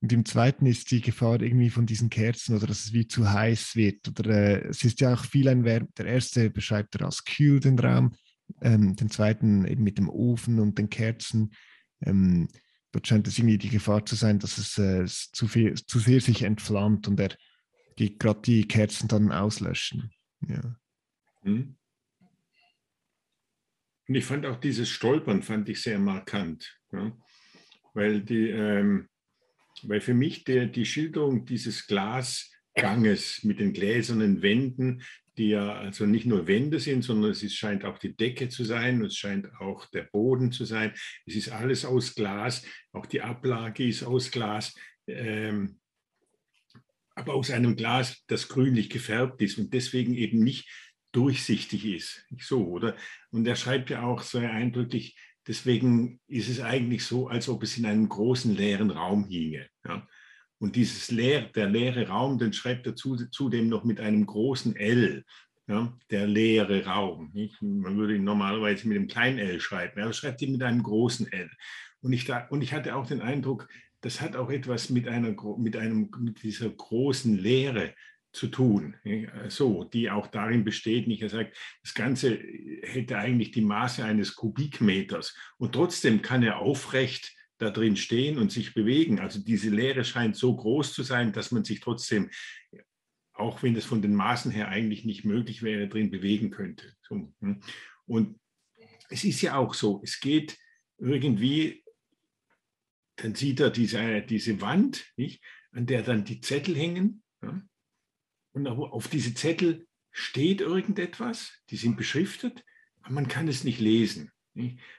Und 0.00 0.12
im 0.12 0.24
zweiten 0.26 0.66
ist 0.66 0.90
die 0.90 1.00
Gefahr 1.00 1.40
irgendwie 1.40 1.70
von 1.70 1.86
diesen 1.86 2.10
Kerzen 2.10 2.54
oder 2.54 2.66
dass 2.66 2.84
es 2.84 2.92
wie 2.92 3.08
zu 3.08 3.32
heiß 3.32 3.74
wird. 3.74 4.06
Oder 4.06 4.62
äh, 4.62 4.68
es 4.68 4.84
ist 4.84 5.00
ja 5.00 5.14
auch 5.14 5.24
viel 5.24 5.48
ein 5.48 5.64
Verb. 5.64 5.88
Der 5.96 6.06
erste 6.06 6.50
beschreibt 6.50 6.94
er 6.96 7.06
als 7.06 7.24
kühl 7.24 7.58
den 7.58 7.78
Raum, 7.78 8.14
ähm, 8.60 8.94
den 8.96 9.08
zweiten 9.08 9.64
eben 9.66 9.82
mit 9.82 9.98
dem 9.98 10.10
Ofen 10.10 10.60
und 10.60 10.78
den 10.78 10.90
Kerzen. 10.90 11.54
Ähm, 12.02 12.48
dort 12.94 13.08
scheint 13.08 13.26
es 13.26 13.38
irgendwie 13.38 13.58
die 13.58 13.70
Gefahr 13.70 14.06
zu 14.06 14.14
sein, 14.14 14.38
dass 14.38 14.56
es 14.56 14.78
äh, 14.78 15.04
zu, 15.06 15.48
viel, 15.48 15.74
zu 15.74 15.98
sehr 15.98 16.20
sich 16.20 16.42
entflammt 16.42 17.08
und 17.08 17.18
er 17.18 17.36
die, 17.98 18.16
gerade 18.16 18.40
die 18.42 18.68
Kerzen 18.68 19.08
dann 19.08 19.32
auslöschen. 19.32 20.12
Ja. 20.46 20.76
Hm. 21.42 21.76
Und 24.06 24.14
ich 24.14 24.24
fand 24.24 24.46
auch 24.46 24.60
dieses 24.60 24.88
Stolpern 24.90 25.42
fand 25.42 25.68
ich 25.68 25.82
sehr 25.82 25.98
markant, 25.98 26.78
ja? 26.92 27.16
weil 27.94 28.20
die, 28.22 28.50
ähm, 28.50 29.08
weil 29.82 30.00
für 30.00 30.14
mich 30.14 30.44
der, 30.44 30.66
die 30.66 30.84
Schilderung 30.84 31.46
dieses 31.46 31.86
Glasganges 31.86 33.42
mit 33.42 33.60
den 33.60 33.72
gläsernen 33.72 34.42
Wänden, 34.42 35.02
die 35.36 35.48
ja 35.48 35.74
also 35.74 36.06
nicht 36.06 36.26
nur 36.26 36.46
Wände 36.46 36.80
sind, 36.80 37.02
sondern 37.02 37.30
es 37.30 37.42
ist, 37.42 37.54
scheint 37.54 37.84
auch 37.84 37.98
die 37.98 38.16
Decke 38.16 38.48
zu 38.48 38.64
sein, 38.64 39.02
es 39.04 39.16
scheint 39.16 39.48
auch 39.60 39.86
der 39.86 40.04
Boden 40.04 40.52
zu 40.52 40.64
sein. 40.64 40.92
Es 41.26 41.34
ist 41.34 41.50
alles 41.50 41.84
aus 41.84 42.14
Glas, 42.14 42.64
auch 42.92 43.06
die 43.06 43.20
Ablage 43.20 43.86
ist 43.86 44.04
aus 44.04 44.30
Glas, 44.30 44.74
ähm, 45.06 45.78
aber 47.16 47.34
aus 47.34 47.50
einem 47.50 47.76
Glas, 47.76 48.24
das 48.26 48.48
grünlich 48.48 48.90
gefärbt 48.90 49.40
ist 49.42 49.58
und 49.58 49.72
deswegen 49.72 50.14
eben 50.14 50.42
nicht 50.42 50.68
durchsichtig 51.12 51.84
ist. 51.86 52.26
So, 52.40 52.66
oder? 52.66 52.96
Und 53.30 53.46
er 53.46 53.56
schreibt 53.56 53.90
ja 53.90 54.02
auch 54.02 54.22
sehr 54.22 54.50
eindrücklich, 54.50 55.16
deswegen 55.46 56.20
ist 56.26 56.48
es 56.48 56.60
eigentlich 56.60 57.04
so, 57.04 57.28
als 57.28 57.48
ob 57.48 57.62
es 57.62 57.78
in 57.78 57.86
einem 57.86 58.08
großen 58.08 58.54
leeren 58.54 58.90
Raum 58.90 59.28
hinge. 59.28 59.68
Ja? 59.86 60.08
Und 60.58 60.76
dieses 60.76 61.10
leer, 61.10 61.42
der 61.54 61.68
leere 61.68 62.08
Raum, 62.08 62.38
den 62.38 62.52
schreibt 62.52 62.86
er 62.86 62.96
zu, 62.96 63.16
zudem 63.30 63.68
noch 63.68 63.84
mit 63.84 64.00
einem 64.00 64.24
großen 64.24 64.76
L, 64.76 65.24
ja, 65.66 65.96
der 66.10 66.26
leere 66.26 66.84
Raum. 66.84 67.30
Nicht? 67.32 67.60
Man 67.62 67.96
würde 67.96 68.16
ihn 68.16 68.24
normalerweise 68.24 68.88
mit 68.88 68.96
einem 68.96 69.08
kleinen 69.08 69.38
L 69.38 69.60
schreiben, 69.60 69.98
er 69.98 70.12
schreibt 70.12 70.42
ihn 70.42 70.52
mit 70.52 70.62
einem 70.62 70.82
großen 70.82 71.30
L. 71.32 71.50
Und 72.00 72.12
ich, 72.12 72.24
da, 72.24 72.46
und 72.50 72.62
ich 72.62 72.72
hatte 72.72 72.94
auch 72.96 73.06
den 73.06 73.22
Eindruck, 73.22 73.68
das 74.00 74.20
hat 74.20 74.36
auch 74.36 74.50
etwas 74.50 74.90
mit, 74.90 75.08
einer, 75.08 75.34
mit, 75.56 75.76
einem, 75.76 76.10
mit 76.18 76.42
dieser 76.42 76.68
großen 76.68 77.38
Leere 77.38 77.94
zu 78.34 78.48
tun, 78.48 78.96
so, 79.48 79.84
die 79.84 80.10
auch 80.10 80.26
darin 80.26 80.64
besteht, 80.64 81.06
nicht 81.06 81.22
er 81.22 81.30
sagt, 81.30 81.56
das 81.82 81.94
Ganze 81.94 82.38
hätte 82.82 83.16
eigentlich 83.16 83.52
die 83.52 83.62
Maße 83.62 84.04
eines 84.04 84.34
Kubikmeters 84.34 85.36
und 85.56 85.72
trotzdem 85.72 86.20
kann 86.20 86.42
er 86.42 86.58
aufrecht 86.58 87.32
da 87.64 87.70
drin 87.70 87.96
stehen 87.96 88.38
und 88.38 88.52
sich 88.52 88.74
bewegen. 88.74 89.18
Also 89.18 89.40
diese 89.40 89.70
Leere 89.70 90.04
scheint 90.04 90.36
so 90.36 90.54
groß 90.54 90.92
zu 90.92 91.02
sein, 91.02 91.32
dass 91.32 91.50
man 91.50 91.64
sich 91.64 91.80
trotzdem 91.80 92.30
auch 93.34 93.62
wenn 93.62 93.74
das 93.74 93.84
von 93.84 94.00
den 94.00 94.14
Maßen 94.14 94.50
her 94.50 94.68
eigentlich 94.68 95.04
nicht 95.04 95.24
möglich 95.24 95.62
wäre, 95.62 95.88
drin 95.88 96.10
bewegen 96.10 96.50
könnte. 96.50 96.94
Hm. 97.08 97.60
Und 98.06 98.40
es 99.10 99.24
ist 99.24 99.42
ja 99.42 99.56
auch 99.56 99.74
so, 99.74 100.00
es 100.02 100.20
geht 100.20 100.56
irgendwie, 100.98 101.84
dann 103.16 103.34
sieht 103.34 103.60
er 103.60 103.70
diese, 103.70 104.22
diese 104.22 104.60
Wand, 104.60 105.12
nicht, 105.16 105.42
an 105.72 105.86
der 105.86 106.02
dann 106.02 106.24
die 106.24 106.40
Zettel 106.40 106.76
hängen. 106.76 107.22
Und 108.52 108.68
auf 108.68 109.08
diese 109.08 109.34
Zettel 109.34 109.86
steht 110.12 110.60
irgendetwas, 110.60 111.52
die 111.70 111.76
sind 111.76 111.96
beschriftet, 111.96 112.64
aber 113.02 113.14
man 113.14 113.28
kann 113.28 113.48
es 113.48 113.64
nicht 113.64 113.80
lesen. 113.80 114.30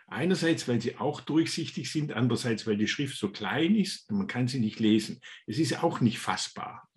Einerseits, 0.07 0.67
weil 0.67 0.81
sie 0.81 0.97
auch 0.97 1.21
durchsichtig 1.21 1.89
sind, 1.89 2.11
andererseits, 2.11 2.67
weil 2.67 2.75
die 2.75 2.89
Schrift 2.89 3.17
so 3.17 3.29
klein 3.29 3.75
ist, 3.75 4.11
man 4.11 4.27
kann 4.27 4.47
sie 4.49 4.59
nicht 4.59 4.79
lesen. 4.79 5.21
Es 5.47 5.59
ist 5.59 5.81
auch 5.81 6.01
nicht 6.01 6.19
fassbar. 6.19 6.89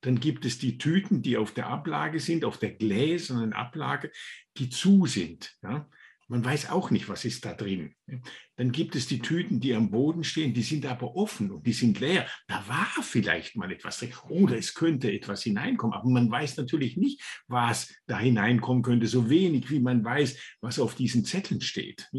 Dann 0.00 0.18
gibt 0.18 0.44
es 0.46 0.58
die 0.58 0.78
Tüten, 0.78 1.20
die 1.20 1.36
auf 1.36 1.52
der 1.52 1.66
Ablage 1.66 2.18
sind, 2.20 2.44
auf 2.44 2.58
der 2.58 2.72
gläsernen 2.72 3.52
Ablage, 3.52 4.10
die 4.56 4.70
zu 4.70 5.06
sind. 5.06 5.54
Man 6.30 6.44
weiß 6.44 6.70
auch 6.70 6.90
nicht, 6.90 7.08
was 7.08 7.24
ist 7.24 7.46
da 7.46 7.54
drin. 7.54 7.94
Dann 8.56 8.70
gibt 8.70 8.94
es 8.96 9.06
die 9.06 9.20
Tüten, 9.20 9.60
die 9.60 9.74
am 9.74 9.90
Boden 9.90 10.24
stehen, 10.24 10.52
die 10.52 10.62
sind 10.62 10.84
aber 10.84 11.16
offen 11.16 11.50
und 11.50 11.66
die 11.66 11.72
sind 11.72 12.00
leer. 12.00 12.26
Da 12.46 12.68
war 12.68 13.02
vielleicht 13.02 13.56
mal 13.56 13.72
etwas 13.72 13.98
drin 13.98 14.12
oder 14.28 14.58
es 14.58 14.74
könnte 14.74 15.10
etwas 15.10 15.42
hineinkommen, 15.42 15.96
aber 15.96 16.08
man 16.10 16.30
weiß 16.30 16.58
natürlich 16.58 16.98
nicht, 16.98 17.22
was 17.46 17.94
da 18.06 18.18
hineinkommen 18.18 18.82
könnte, 18.82 19.06
so 19.06 19.30
wenig 19.30 19.70
wie 19.70 19.80
man 19.80 20.04
weiß, 20.04 20.38
was 20.60 20.78
auf 20.78 20.94
diesen 20.94 21.24
Zetteln 21.24 21.62
steht. 21.62 22.10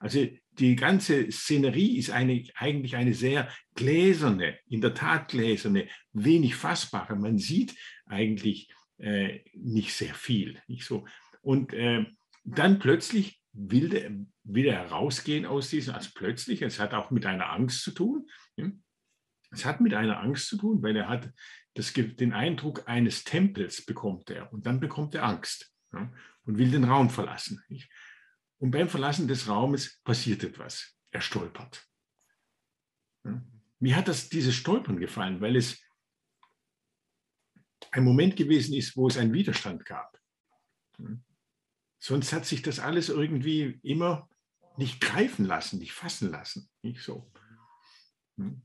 Also 0.00 0.26
die 0.52 0.74
ganze 0.74 1.30
Szenerie 1.30 1.98
ist 1.98 2.10
eine, 2.10 2.42
eigentlich 2.54 2.96
eine 2.96 3.12
sehr 3.12 3.48
gläserne, 3.74 4.58
in 4.66 4.80
der 4.80 4.94
Tat 4.94 5.28
gläserne, 5.28 5.88
wenig 6.12 6.54
fassbare. 6.54 7.16
Man 7.16 7.38
sieht 7.38 7.74
eigentlich 8.06 8.68
äh, 8.96 9.40
nicht 9.52 9.92
sehr 9.92 10.14
viel. 10.14 10.60
Nicht 10.66 10.84
so. 10.84 11.06
Und 11.42 11.72
äh, 11.74 12.06
dann 12.44 12.78
plötzlich 12.78 13.40
will 13.58 13.88
der 13.88 14.10
wieder 14.44 14.72
herausgehen 14.72 15.44
aus 15.44 15.68
diesem, 15.68 15.94
also 15.94 16.10
plötzlich, 16.14 16.62
es 16.62 16.78
hat 16.78 16.94
auch 16.94 17.10
mit 17.10 17.26
einer 17.26 17.50
Angst 17.50 17.82
zu 17.82 17.90
tun. 17.90 18.30
Es 19.50 19.64
hat 19.64 19.80
mit 19.80 19.94
einer 19.94 20.20
Angst 20.20 20.48
zu 20.48 20.56
tun, 20.56 20.82
weil 20.82 20.96
er 20.96 21.08
hat 21.08 21.32
das, 21.74 21.92
den 21.92 22.32
Eindruck 22.32 22.88
eines 22.88 23.24
Tempels 23.24 23.84
bekommt 23.84 24.30
er 24.30 24.52
und 24.52 24.66
dann 24.66 24.80
bekommt 24.80 25.14
er 25.14 25.24
Angst 25.24 25.72
ja, 25.92 26.12
und 26.44 26.58
will 26.58 26.70
den 26.70 26.84
Raum 26.84 27.10
verlassen. 27.10 27.62
Und 28.58 28.70
beim 28.70 28.88
Verlassen 28.88 29.28
des 29.28 29.48
Raumes 29.48 30.00
passiert 30.02 30.44
etwas. 30.44 30.96
Er 31.10 31.20
stolpert. 31.20 31.86
Ja. 33.24 33.42
Mir 33.80 33.96
hat 33.96 34.08
das, 34.08 34.28
dieses 34.28 34.54
Stolpern 34.54 34.98
gefallen, 34.98 35.40
weil 35.40 35.56
es 35.56 35.80
ein 37.92 38.04
Moment 38.04 38.36
gewesen 38.36 38.74
ist, 38.74 38.96
wo 38.96 39.08
es 39.08 39.16
einen 39.16 39.32
Widerstand 39.32 39.84
gab. 39.84 40.18
Sonst 41.98 42.32
hat 42.32 42.46
sich 42.46 42.62
das 42.62 42.78
alles 42.78 43.08
irgendwie 43.08 43.80
immer 43.82 44.28
nicht 44.76 45.00
greifen 45.00 45.44
lassen, 45.44 45.80
nicht 45.80 45.92
fassen 45.92 46.30
lassen. 46.30 46.70
Nicht 46.82 47.02
so. 47.02 47.30
Hm. 48.36 48.62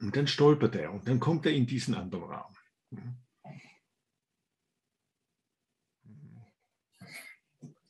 Und 0.00 0.16
dann 0.16 0.26
stolpert 0.26 0.74
er 0.74 0.92
und 0.92 1.08
dann 1.08 1.20
kommt 1.20 1.46
er 1.46 1.52
in 1.52 1.66
diesen 1.66 1.94
anderen 1.94 2.24
Raum. 2.24 2.56
Hm. 2.90 3.16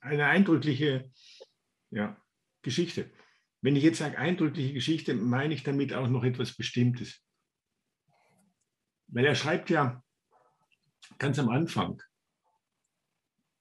Eine 0.00 0.26
eindrückliche 0.26 1.10
ja, 1.90 2.16
Geschichte. 2.62 3.10
Wenn 3.60 3.74
ich 3.74 3.82
jetzt 3.82 3.98
sage 3.98 4.18
eindrückliche 4.18 4.74
Geschichte, 4.74 5.14
meine 5.14 5.54
ich 5.54 5.64
damit 5.64 5.92
auch 5.94 6.08
noch 6.08 6.22
etwas 6.22 6.54
Bestimmtes. 6.54 7.24
Weil 9.08 9.24
er 9.24 9.34
schreibt 9.34 9.70
ja 9.70 10.04
ganz 11.18 11.38
am 11.38 11.48
Anfang, 11.48 12.00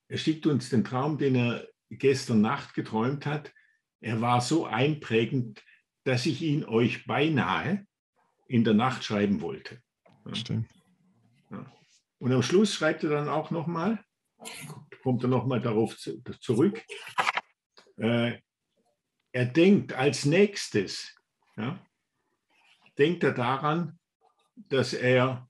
er 0.08 0.18
schickt 0.18 0.46
uns 0.46 0.70
den 0.70 0.84
Traum, 0.84 1.18
den 1.18 1.36
er 1.36 1.68
gestern 1.90 2.42
Nacht 2.42 2.74
geträumt 2.74 3.26
hat. 3.26 3.54
Er 4.02 4.22
war 4.22 4.42
so 4.42 4.66
einprägend, 4.66 5.64
dass 6.04 6.26
ich 6.26 6.42
ihn 6.42 6.64
euch 6.66 7.06
beinahe 7.06 7.86
in 8.48 8.64
der 8.64 8.74
Nacht 8.74 9.04
schreiben 9.04 9.42
wollte. 9.42 9.82
Stimmt. 10.34 10.70
Ja. 11.50 11.66
Und 12.20 12.32
am 12.32 12.44
Schluss 12.44 12.74
schreibt 12.74 13.04
er 13.04 13.10
dann 13.10 13.30
auch 13.30 13.52
nochmal, 13.52 14.04
kommt 15.02 15.24
er 15.24 15.30
nochmal 15.30 15.62
darauf 15.62 15.98
zu, 15.98 16.22
zurück. 16.40 16.84
Äh, 17.98 18.40
er 19.32 19.46
denkt 19.46 19.94
als 19.94 20.26
nächstes, 20.26 21.16
ja, 21.58 21.80
denkt 22.98 23.24
er 23.24 23.34
daran, 23.34 24.00
dass 24.56 24.94
er 24.94 25.50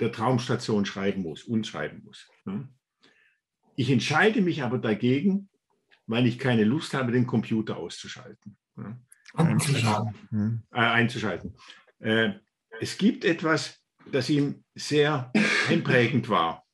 der 0.00 0.10
Traumstation 0.10 0.84
schreiben 0.84 1.22
muss, 1.22 1.44
uns 1.44 1.68
schreiben 1.68 2.02
muss. 2.04 2.28
Ja. 2.46 2.68
Ich 3.76 3.90
entscheide 3.90 4.40
mich 4.40 4.62
aber 4.62 4.78
dagegen, 4.78 5.48
weil 6.06 6.26
ich 6.26 6.38
keine 6.38 6.64
Lust 6.64 6.94
habe, 6.94 7.12
den 7.12 7.26
Computer 7.26 7.76
auszuschalten. 7.76 8.56
Ja. 8.76 8.98
Einzuschalten. 9.34 10.66
Äh, 10.72 10.78
einzuschalten. 10.78 11.56
Äh, 11.98 12.34
es 12.80 12.98
gibt 12.98 13.24
etwas, 13.24 13.82
das 14.10 14.28
ihm 14.28 14.64
sehr 14.74 15.32
einprägend 15.68 16.28
war. 16.28 16.64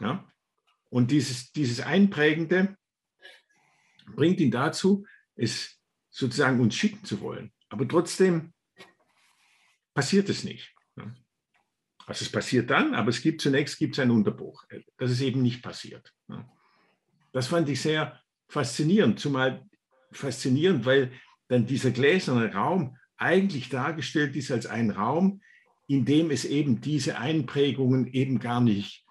Ja? 0.00 0.24
Und 0.88 1.10
dieses, 1.10 1.52
dieses 1.52 1.80
Einprägende 1.80 2.76
bringt 4.14 4.40
ihn 4.40 4.50
dazu, 4.50 5.04
es 5.34 5.78
sozusagen 6.10 6.60
uns 6.60 6.74
schicken 6.74 7.04
zu 7.04 7.20
wollen. 7.20 7.52
Aber 7.68 7.86
trotzdem 7.86 8.54
passiert 9.94 10.28
es 10.28 10.44
nicht. 10.44 10.75
Also 12.06 12.24
es 12.24 12.30
passiert 12.30 12.70
dann, 12.70 12.94
aber 12.94 13.10
es 13.10 13.20
gibt 13.20 13.40
zunächst 13.40 13.78
gibt 13.78 13.94
es 13.94 13.98
einen 13.98 14.12
Unterbruch. 14.12 14.64
Das 14.96 15.10
ist 15.10 15.20
eben 15.20 15.42
nicht 15.42 15.62
passiert. 15.62 16.14
Das 17.32 17.48
fand 17.48 17.68
ich 17.68 17.80
sehr 17.80 18.20
faszinierend, 18.48 19.18
zumal 19.18 19.66
faszinierend, 20.12 20.86
weil 20.86 21.12
dann 21.48 21.66
dieser 21.66 21.90
gläserne 21.90 22.52
Raum 22.52 22.96
eigentlich 23.16 23.68
dargestellt 23.68 24.36
ist 24.36 24.50
als 24.52 24.66
ein 24.66 24.90
Raum, 24.90 25.42
in 25.88 26.04
dem 26.04 26.30
es 26.30 26.44
eben 26.44 26.80
diese 26.80 27.18
Einprägungen 27.18 28.06
eben 28.06 28.38
gar 28.38 28.60
nicht 28.60 29.05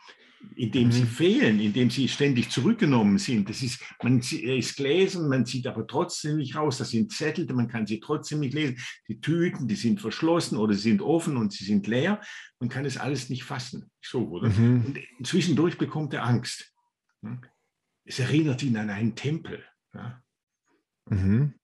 indem 0.55 0.91
sie 0.91 1.03
mhm. 1.03 1.07
fehlen, 1.07 1.59
indem 1.59 1.89
sie 1.89 2.07
ständig 2.07 2.49
zurückgenommen 2.49 3.17
sind. 3.17 3.49
Das 3.49 3.61
ist, 3.61 3.81
man 4.01 4.19
ist 4.19 4.75
gläsern, 4.75 5.27
man 5.29 5.45
sieht 5.45 5.67
aber 5.67 5.85
trotzdem 5.87 6.37
nicht 6.37 6.55
raus. 6.55 6.77
Das 6.77 6.89
sind 6.89 7.11
Zettel, 7.11 7.45
man 7.53 7.67
kann 7.67 7.85
sie 7.85 7.99
trotzdem 7.99 8.39
nicht 8.39 8.53
lesen. 8.53 8.77
Die 9.07 9.19
Tüten, 9.19 9.67
die 9.67 9.75
sind 9.75 10.01
verschlossen 10.01 10.57
oder 10.57 10.73
sind 10.73 11.01
offen 11.01 11.37
und 11.37 11.53
sie 11.53 11.65
sind 11.65 11.87
leer. 11.87 12.21
Man 12.59 12.69
kann 12.69 12.85
es 12.85 12.97
alles 12.97 13.29
nicht 13.29 13.43
fassen. 13.43 13.91
So, 14.01 14.27
oder? 14.29 14.49
Mhm. 14.49 14.97
Und 15.17 15.27
zwischendurch 15.27 15.77
bekommt 15.77 16.13
er 16.13 16.25
Angst. 16.25 16.73
Es 18.03 18.19
erinnert 18.19 18.61
ihn 18.63 18.77
an 18.77 18.89
einen 18.89 19.15
Tempel. 19.15 19.63
Ja. 19.93 20.21
Mhm. 21.09 21.55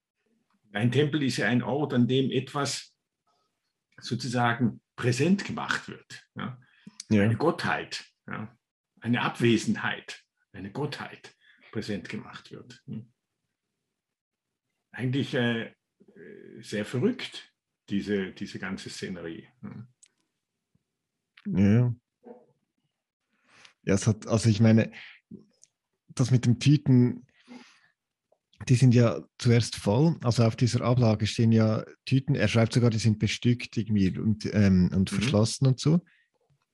Ein 0.74 0.92
Tempel 0.92 1.24
ist 1.24 1.38
ja 1.38 1.48
ein 1.48 1.64
Ort, 1.64 1.94
an 1.94 2.08
dem 2.08 2.32
etwas 2.32 2.94
sozusagen 4.00 4.82
präsent 4.96 5.46
gemacht 5.46 5.88
wird. 5.88 6.26
Ja. 6.36 6.58
Ja. 7.10 7.24
Eine 7.24 7.36
Gottheit. 7.36 8.06
Ja 8.28 8.56
eine 9.02 9.22
Abwesenheit, 9.22 10.24
eine 10.54 10.72
Gottheit 10.72 11.36
präsent 11.72 12.10
gemacht 12.10 12.52
wird. 12.52 12.82
Hm. 12.86 13.12
Eigentlich 14.92 15.34
äh, 15.34 15.74
sehr 16.62 16.86
verrückt, 16.86 17.54
diese, 17.90 18.32
diese 18.32 18.60
ganze 18.60 18.90
Szenerie. 18.90 19.48
Hm. 19.62 19.88
Ja. 21.46 21.96
Ja, 23.84 23.96
es 23.96 24.06
hat, 24.06 24.28
also 24.28 24.50
ich 24.50 24.60
meine, 24.60 24.92
das 26.10 26.30
mit 26.30 26.46
den 26.46 26.60
Tüten, 26.60 27.26
die 28.68 28.76
sind 28.76 28.94
ja 28.94 29.24
zuerst 29.40 29.76
voll. 29.76 30.18
Also 30.24 30.44
auf 30.44 30.56
dieser 30.56 30.82
Ablage 30.82 31.26
stehen 31.26 31.52
ja 31.52 31.84
Tüten. 32.06 32.36
Er 32.36 32.48
schreibt 32.48 32.74
sogar, 32.74 32.92
die 32.92 33.00
sind 33.00 33.18
bestückt 33.18 33.76
irgendwie 33.76 34.16
und, 34.20 34.46
ähm, 34.54 34.92
und 34.94 35.12
mhm. 35.12 35.16
verschlossen 35.16 35.66
und 35.66 35.80
so. 35.80 36.02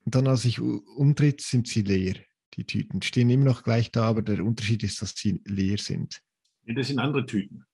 Und 0.07 0.15
dann, 0.15 0.27
als 0.27 0.45
ich 0.45 0.61
umdreht, 0.61 1.41
sind 1.41 1.67
sie 1.67 1.81
leer. 1.81 2.15
Die 2.53 2.63
Tüten 2.63 3.01
stehen 3.01 3.29
immer 3.29 3.43
noch 3.43 3.63
gleich 3.63 3.91
da, 3.91 4.03
aber 4.03 4.21
der 4.21 4.41
Unterschied 4.41 4.81
ist, 4.83 5.01
dass 5.01 5.13
sie 5.13 5.41
leer 5.43 5.77
sind. 5.77 6.21
Ja, 6.63 6.75
das 6.75 6.87
sind 6.87 6.99
andere 6.99 7.25
Tüten. 7.25 7.65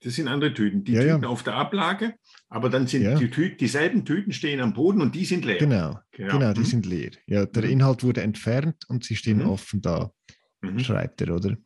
Das 0.00 0.16
sind 0.16 0.26
andere 0.26 0.52
Tüten. 0.52 0.82
Die 0.82 0.94
ja, 0.94 1.02
Tüten 1.02 1.22
ja. 1.22 1.28
auf 1.28 1.44
der 1.44 1.54
Ablage, 1.54 2.16
aber 2.48 2.68
dann 2.68 2.88
sind 2.88 3.02
ja. 3.02 3.14
die 3.14 3.30
Tüten, 3.30 3.58
dieselben 3.58 4.04
Tüten 4.04 4.32
stehen 4.32 4.60
am 4.60 4.72
Boden 4.72 5.00
und 5.00 5.14
die 5.14 5.24
sind 5.24 5.44
leer. 5.44 5.58
Genau, 5.58 6.00
genau, 6.10 6.32
genau 6.32 6.52
die 6.52 6.62
mhm. 6.62 6.64
sind 6.64 6.84
leer. 6.84 7.12
Ja, 7.28 7.46
der 7.46 7.62
mhm. 7.62 7.70
Inhalt 7.70 8.02
wurde 8.02 8.22
entfernt 8.22 8.86
und 8.88 9.04
sie 9.04 9.14
stehen 9.14 9.38
mhm. 9.38 9.50
offen 9.50 9.82
da, 9.82 10.10
mhm. 10.62 10.80
schreibt 10.80 11.20
er, 11.20 11.32
oder? 11.32 11.56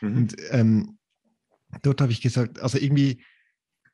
Mhm. 0.00 0.16
Und 0.16 0.36
ähm, 0.50 0.98
dort 1.82 2.00
habe 2.00 2.12
ich 2.12 2.20
gesagt, 2.20 2.60
also 2.60 2.78
irgendwie, 2.78 3.20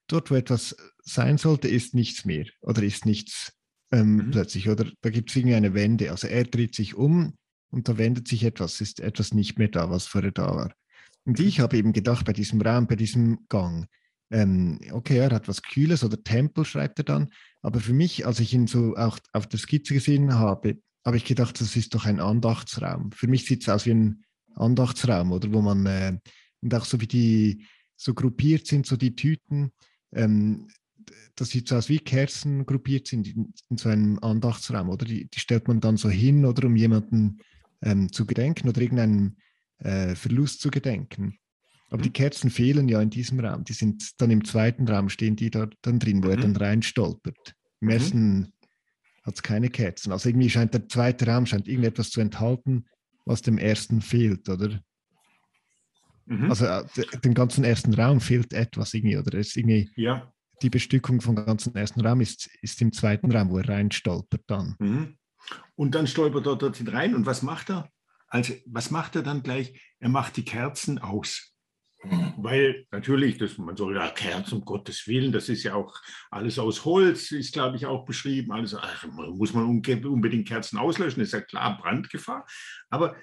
dort, 0.07 0.31
wo 0.31 0.35
etwas 0.35 0.77
sein 0.99 1.39
sollte, 1.39 1.69
ist 1.69 1.95
nichts 1.95 2.27
mehr 2.27 2.45
oder 2.61 2.83
ist 2.83 3.07
nichts 3.07 3.55
ähm, 3.93 4.17
mhm. 4.17 4.31
plötzlich, 4.31 4.69
oder? 4.69 4.87
Da 5.01 5.11
gibt 5.11 5.31
es 5.31 5.37
irgendwie 5.37 5.57
eine 5.57 5.75
Wende. 5.75 6.11
Also 6.11 6.27
er 6.27 6.45
dreht 6.45 6.75
sich 6.75 6.95
um 6.95 7.35
und 7.71 7.89
da 7.89 7.99
wendet 7.99 8.29
sich 8.29 8.45
etwas, 8.45 8.81
ist 8.81 9.01
etwas 9.01 9.35
nicht 9.35 9.59
mehr 9.59 9.69
da, 9.69 9.91
was 9.91 10.07
vorher 10.07 10.33
da 10.33 10.55
war. 10.55 10.75
Und 11.25 11.41
ich 11.41 11.61
habe 11.61 11.77
eben 11.77 11.93
gedacht, 11.93 12.27
bei 12.27 12.33
diesem 12.33 12.61
Raum, 12.61 12.87
bei 12.87 12.97
diesem 12.97 13.47
Gang, 13.49 13.87
ähm, 14.31 14.81
okay, 14.93 15.19
er 15.19 15.31
hat 15.31 15.49
was 15.49 15.63
Kühles 15.63 16.05
oder 16.05 16.23
Tempel, 16.23 16.65
schreibt 16.65 16.99
er 16.99 17.05
dann. 17.05 17.31
Aber 17.63 17.81
für 17.81 17.93
mich, 17.93 18.27
als 18.27 18.41
ich 18.41 18.53
ihn 18.53 18.67
so 18.67 18.95
auch 18.97 19.19
auf 19.33 19.47
der 19.47 19.59
Skizze 19.59 19.95
gesehen 19.95 20.35
habe, 20.35 20.79
habe 21.05 21.17
ich 21.17 21.25
gedacht, 21.25 21.61
das 21.61 21.77
ist 21.77 21.95
doch 21.95 22.07
ein 22.07 22.21
Andachtsraum. 22.21 23.13
Für 23.13 23.27
mich 23.27 23.45
sieht 23.45 23.63
es 23.63 23.69
aus 23.69 23.87
wie 23.87 23.93
ein 23.93 24.25
Andachtsraum, 24.55 25.33
oder 25.33 25.53
wo 25.53 25.61
man, 25.61 25.87
äh, 25.87 26.19
und 26.63 26.75
auch 26.75 26.85
so 26.85 27.01
wie 27.01 27.07
die 27.07 27.67
so 27.97 28.15
gruppiert 28.15 28.67
sind, 28.67 28.87
so 28.87 28.97
die 28.97 29.15
Tüten, 29.15 29.73
ähm, 30.13 30.69
das 31.37 31.51
sieht 31.51 31.69
so 31.69 31.77
aus 31.77 31.89
wie 31.89 31.99
Kerzen 31.99 32.67
gruppiert 32.67 33.07
sind 33.07 33.27
in, 33.27 33.53
in 33.71 33.77
so 33.77 33.89
einem 33.89 34.19
Andachtsraum, 34.21 34.89
oder? 34.89 35.05
Die, 35.05 35.29
die, 35.29 35.41
stellt 35.41 35.69
man 35.69 35.81
dann 35.81 35.97
so 35.97 36.09
hin, 36.09 36.45
oder 36.45 36.67
um 36.67 36.77
jemanden 36.77 37.39
ähm, 37.83 38.13
zu 38.13 38.27
gedenken 38.27 38.69
oder 38.69 38.81
irgendeinen 38.81 39.37
äh, 39.79 40.15
Verlust 40.15 40.61
zu 40.61 40.71
gedenken. 40.71 41.39
Aber 41.91 42.03
die 42.03 42.09
mhm. 42.09 42.15
Kerzen 42.15 42.51
fehlen 42.51 42.89
ja 42.89 43.01
in 43.01 43.11
diesem 43.11 43.41
Raum. 43.41 43.65
Die 43.65 43.73
sind 43.73 44.21
dann 44.21 44.31
im 44.31 44.45
zweiten 44.45 44.89
Raum, 44.89 45.09
stehen 45.09 45.37
die 45.37 45.51
da 45.51 45.69
dann 45.83 45.99
drin, 45.99 46.23
wo 46.23 46.29
mhm. 46.29 46.33
er 46.33 46.37
dann 46.39 46.57
reinstolpert. 46.57 47.55
Im 47.81 47.89
mhm. 47.89 47.91
ersten 47.91 48.53
hat 49.23 49.35
es 49.35 49.43
keine 49.43 49.71
Kerzen. 49.71 50.13
Also 50.13 50.29
irgendwie 50.29 50.51
scheint 50.51 50.75
der 50.75 50.89
zweite 50.89 51.27
Raum 51.27 51.47
scheint 51.47 51.69
irgendetwas 51.69 52.11
zu 52.11 52.21
enthalten, 52.21 52.87
was 53.25 53.43
dem 53.43 53.59
ersten 53.59 54.03
fehlt, 54.03 54.49
oder? 54.49 54.81
Mhm. 56.27 56.51
Also 56.51 56.67
äh, 56.67 56.85
dem 57.23 57.35
ganzen 57.35 57.65
ersten 57.65 57.95
Raum 57.95 58.21
fehlt 58.21 58.53
etwas 58.53 58.95
irgendwie, 58.95 59.17
oder? 59.17 59.39
ist 59.39 59.57
irgendwie 59.57 59.91
ja. 59.97 60.34
Die 60.63 60.71
Bestückung 60.71 61.21
vom 61.21 61.37
ganzen 61.37 61.75
ersten 61.75 62.01
Raum 62.01 62.21
ist, 62.21 62.49
ist 62.63 62.81
im 62.81 62.93
zweiten 62.93 63.31
Raum, 63.33 63.51
wo 63.51 63.59
er 63.59 63.69
reinstolpert 63.69 64.43
dann. 64.47 64.77
Mhm. 64.79 65.19
Und 65.75 65.95
dann 65.95 66.07
stolpert 66.07 66.47
er 66.47 66.57
dort 66.57 66.93
rein 66.93 67.15
und 67.15 67.27
was 67.27 67.43
macht 67.43 67.71
er? 67.71 67.89
Also, 68.29 68.55
was 68.67 68.91
macht 68.91 69.17
er 69.17 69.23
dann 69.23 69.43
gleich? 69.43 69.81
Er 70.01 70.09
macht 70.09 70.37
die 70.37 70.45
Kerzen 70.45 70.99
aus. 70.99 71.55
Weil 72.37 72.87
natürlich, 72.91 73.39
das, 73.39 73.57
man 73.57 73.77
soll 73.77 73.97
ja 73.97 74.09
Kerzen, 74.11 74.57
um 74.57 74.65
Gottes 74.65 75.07
Willen, 75.07 75.33
das 75.33 75.49
ist 75.49 75.63
ja 75.63 75.75
auch 75.75 75.95
alles 76.31 76.59
aus 76.59 76.85
Holz, 76.85 77.33
ist 77.33 77.55
glaube 77.55 77.77
ich 77.77 77.87
auch 77.87 78.05
beschrieben. 78.05 78.53
Also 78.53 78.79
ach, 78.79 79.07
muss 79.07 79.55
man 79.55 79.65
unbedingt 79.65 80.49
Kerzen 80.49 80.79
auslöschen, 80.79 81.23
ist 81.23 81.33
ja 81.33 81.41
klar 81.41 81.79
Brandgefahr. 81.79 82.47
Aber 82.91 83.17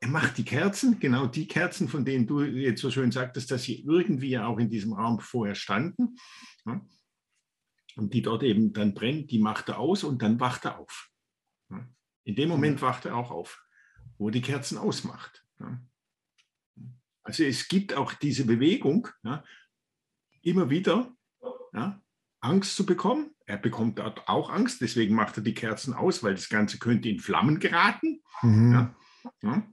er 0.00 0.08
macht 0.08 0.36
die 0.38 0.44
Kerzen, 0.44 1.00
genau 1.00 1.26
die 1.26 1.48
Kerzen, 1.48 1.88
von 1.88 2.04
denen 2.04 2.26
du 2.26 2.42
jetzt 2.42 2.82
so 2.82 2.90
schön 2.90 3.10
sagtest, 3.10 3.50
dass 3.50 3.62
sie 3.62 3.82
irgendwie 3.82 4.30
ja 4.30 4.46
auch 4.46 4.58
in 4.58 4.68
diesem 4.68 4.92
Raum 4.92 5.20
vorher 5.20 5.54
standen. 5.54 6.16
Ja, 6.64 6.80
und 7.96 8.12
die 8.12 8.20
dort 8.20 8.42
eben 8.42 8.74
dann 8.74 8.92
brennen, 8.92 9.26
die 9.26 9.38
macht 9.38 9.70
er 9.70 9.78
aus 9.78 10.04
und 10.04 10.20
dann 10.20 10.38
wacht 10.38 10.66
er 10.66 10.78
auf. 10.78 11.10
Ja, 11.70 11.88
in 12.24 12.36
dem 12.36 12.50
Moment 12.50 12.82
wacht 12.82 13.06
er 13.06 13.16
auch 13.16 13.30
auf, 13.30 13.64
wo 14.18 14.28
er 14.28 14.32
die 14.32 14.42
Kerzen 14.42 14.76
ausmacht. 14.76 15.46
Ja. 15.58 15.80
Also 17.22 17.44
es 17.44 17.68
gibt 17.68 17.94
auch 17.94 18.12
diese 18.12 18.44
Bewegung, 18.44 19.08
immer 20.42 20.68
wieder 20.70 21.16
Angst 22.40 22.76
zu 22.76 22.84
bekommen. 22.84 23.34
Er 23.46 23.56
bekommt 23.56 23.98
dort 23.98 24.28
auch 24.28 24.50
Angst, 24.50 24.80
deswegen 24.80 25.14
macht 25.14 25.38
er 25.38 25.42
die 25.42 25.54
Kerzen 25.54 25.94
aus, 25.94 26.22
weil 26.22 26.34
das 26.34 26.48
Ganze 26.48 26.78
könnte 26.78 27.08
in 27.08 27.18
Flammen 27.18 27.58
geraten. 27.60 28.22
Mhm. 28.42 28.94
Ja, 29.42 29.66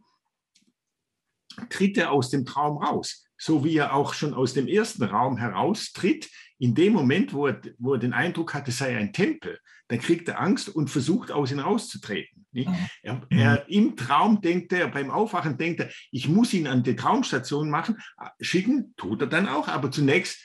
tritt 1.69 1.97
er 1.97 2.11
aus 2.11 2.29
dem 2.29 2.45
Traum 2.45 2.77
raus, 2.77 3.25
so 3.37 3.63
wie 3.63 3.77
er 3.77 3.93
auch 3.93 4.13
schon 4.13 4.33
aus 4.33 4.53
dem 4.53 4.67
ersten 4.67 5.03
Raum 5.03 5.37
heraustritt. 5.37 6.29
In 6.59 6.75
dem 6.75 6.93
Moment, 6.93 7.33
wo 7.33 7.47
er, 7.47 7.61
wo 7.77 7.93
er 7.93 7.99
den 7.99 8.13
Eindruck 8.13 8.53
hat, 8.53 8.67
es 8.67 8.77
sei 8.77 8.95
ein 8.95 9.11
Tempel, 9.11 9.59
dann 9.89 9.99
kriegt 9.99 10.27
er 10.29 10.39
Angst 10.39 10.69
und 10.69 10.89
versucht, 10.89 11.31
aus 11.31 11.51
ihm 11.51 11.59
rauszutreten. 11.59 12.45
Mhm. 12.51 12.89
Er, 13.01 13.21
er, 13.29 13.69
Im 13.69 13.95
Traum 13.95 14.41
denkt 14.41 14.71
er, 14.73 14.87
beim 14.87 15.11
Aufwachen 15.11 15.57
denkt 15.57 15.81
er, 15.81 15.89
ich 16.11 16.27
muss 16.27 16.53
ihn 16.53 16.67
an 16.67 16.83
die 16.83 16.95
Traumstation 16.95 17.69
machen, 17.69 17.97
schicken, 18.39 18.93
tut 18.95 19.21
er 19.21 19.27
dann 19.27 19.47
auch, 19.47 19.67
aber 19.67 19.91
zunächst 19.91 20.39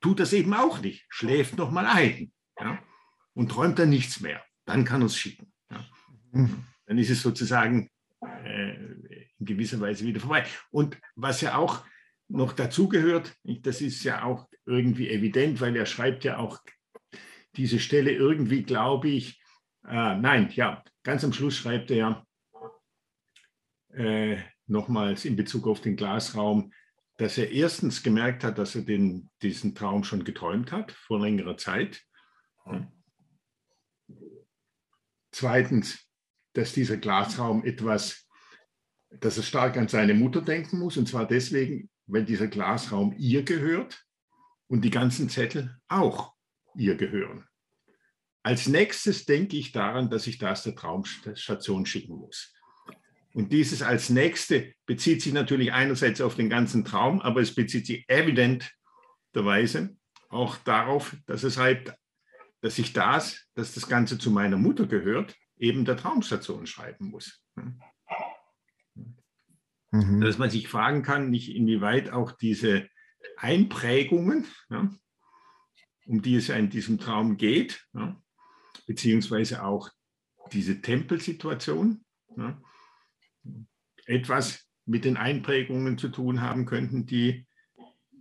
tut 0.00 0.20
er 0.20 0.24
es 0.24 0.32
eben 0.32 0.54
auch 0.54 0.80
nicht, 0.80 1.06
schläft 1.08 1.56
noch 1.56 1.70
mal 1.70 1.86
ein 1.86 2.30
ja, 2.60 2.78
und 3.34 3.50
träumt 3.50 3.78
dann 3.78 3.90
nichts 3.90 4.20
mehr. 4.20 4.42
Dann 4.64 4.84
kann 4.84 5.02
er 5.02 5.06
es 5.06 5.16
schicken. 5.16 5.52
Ja. 5.70 5.84
Mhm. 6.32 6.64
Dann 6.86 6.98
ist 6.98 7.10
es 7.10 7.22
sozusagen 7.22 7.90
äh, 8.20 8.87
in 9.38 9.46
gewisser 9.46 9.80
Weise 9.80 10.04
wieder 10.04 10.20
vorbei. 10.20 10.44
Und 10.70 10.98
was 11.14 11.40
ja 11.40 11.56
auch 11.56 11.84
noch 12.28 12.52
dazugehört, 12.52 13.34
das 13.44 13.80
ist 13.80 14.04
ja 14.04 14.22
auch 14.22 14.48
irgendwie 14.66 15.08
evident, 15.08 15.60
weil 15.60 15.76
er 15.76 15.86
schreibt 15.86 16.24
ja 16.24 16.38
auch 16.38 16.58
diese 17.56 17.80
Stelle 17.80 18.12
irgendwie, 18.12 18.62
glaube 18.62 19.08
ich, 19.08 19.40
äh, 19.86 20.16
nein, 20.16 20.50
ja, 20.54 20.82
Ganz 21.08 21.24
am 21.24 21.32
Schluss 21.32 21.56
schreibt 21.56 21.90
er 21.90 22.26
äh, 23.94 24.36
nochmals 24.66 25.24
in 25.24 25.36
Bezug 25.36 25.66
auf 25.66 25.80
den 25.80 25.96
Glasraum, 25.96 26.70
dass 27.16 27.38
er 27.38 27.50
erstens 27.50 28.02
gemerkt 28.02 28.44
hat, 28.44 28.58
dass 28.58 28.74
er 28.74 28.82
den, 28.82 29.30
diesen 29.40 29.74
Traum 29.74 30.04
schon 30.04 30.22
geträumt 30.22 30.70
hat 30.70 30.92
vor 30.92 31.18
längerer 31.18 31.56
Zeit. 31.56 32.02
Zweitens, 35.32 36.06
dass 36.52 36.74
dieser 36.74 36.98
Glasraum 36.98 37.64
etwas, 37.64 38.27
dass 39.10 39.36
er 39.36 39.42
stark 39.42 39.76
an 39.76 39.88
seine 39.88 40.14
Mutter 40.14 40.42
denken 40.42 40.78
muss, 40.78 40.96
und 40.96 41.08
zwar 41.08 41.26
deswegen, 41.26 41.90
weil 42.06 42.24
dieser 42.24 42.48
Glasraum 42.48 43.14
ihr 43.18 43.42
gehört 43.42 44.04
und 44.66 44.82
die 44.84 44.90
ganzen 44.90 45.28
Zettel 45.28 45.76
auch 45.88 46.34
ihr 46.76 46.96
gehören. 46.96 47.44
Als 48.42 48.68
nächstes 48.68 49.26
denke 49.26 49.56
ich 49.56 49.72
daran, 49.72 50.10
dass 50.10 50.26
ich 50.26 50.38
das 50.38 50.62
der 50.62 50.74
Traumstation 50.74 51.86
schicken 51.86 52.16
muss. 52.16 52.54
Und 53.34 53.52
dieses 53.52 53.82
als 53.82 54.08
nächste 54.10 54.72
bezieht 54.86 55.22
sich 55.22 55.32
natürlich 55.32 55.72
einerseits 55.72 56.20
auf 56.20 56.34
den 56.34 56.48
ganzen 56.48 56.84
Traum, 56.84 57.20
aber 57.20 57.40
es 57.40 57.54
bezieht 57.54 57.86
sich 57.86 58.08
evidenterweise 58.08 59.96
auch 60.30 60.56
darauf, 60.58 61.16
dass 61.26 61.42
es 61.42 61.56
halt, 61.58 61.94
dass 62.60 62.78
ich 62.78 62.92
das, 62.92 63.46
dass 63.54 63.74
das 63.74 63.88
Ganze 63.88 64.18
zu 64.18 64.30
meiner 64.30 64.56
Mutter 64.56 64.86
gehört, 64.86 65.36
eben 65.56 65.84
der 65.84 65.96
Traumstation 65.96 66.66
schreiben 66.66 67.06
muss. 67.10 67.42
Mhm. 69.90 70.20
Dass 70.20 70.38
man 70.38 70.50
sich 70.50 70.68
fragen 70.68 71.02
kann, 71.02 71.30
nicht 71.30 71.54
inwieweit 71.54 72.10
auch 72.10 72.32
diese 72.32 72.88
Einprägungen, 73.36 74.46
ja, 74.70 74.90
um 76.06 76.22
die 76.22 76.36
es 76.36 76.48
ja 76.48 76.56
in 76.56 76.70
diesem 76.70 76.98
Traum 76.98 77.36
geht, 77.36 77.86
ja, 77.94 78.20
beziehungsweise 78.86 79.64
auch 79.64 79.90
diese 80.52 80.80
Tempelsituation 80.80 82.04
ja, 82.36 82.60
etwas 84.06 84.66
mit 84.86 85.04
den 85.04 85.16
Einprägungen 85.16 85.98
zu 85.98 86.08
tun 86.08 86.40
haben 86.40 86.64
könnten, 86.64 87.06
die 87.06 87.46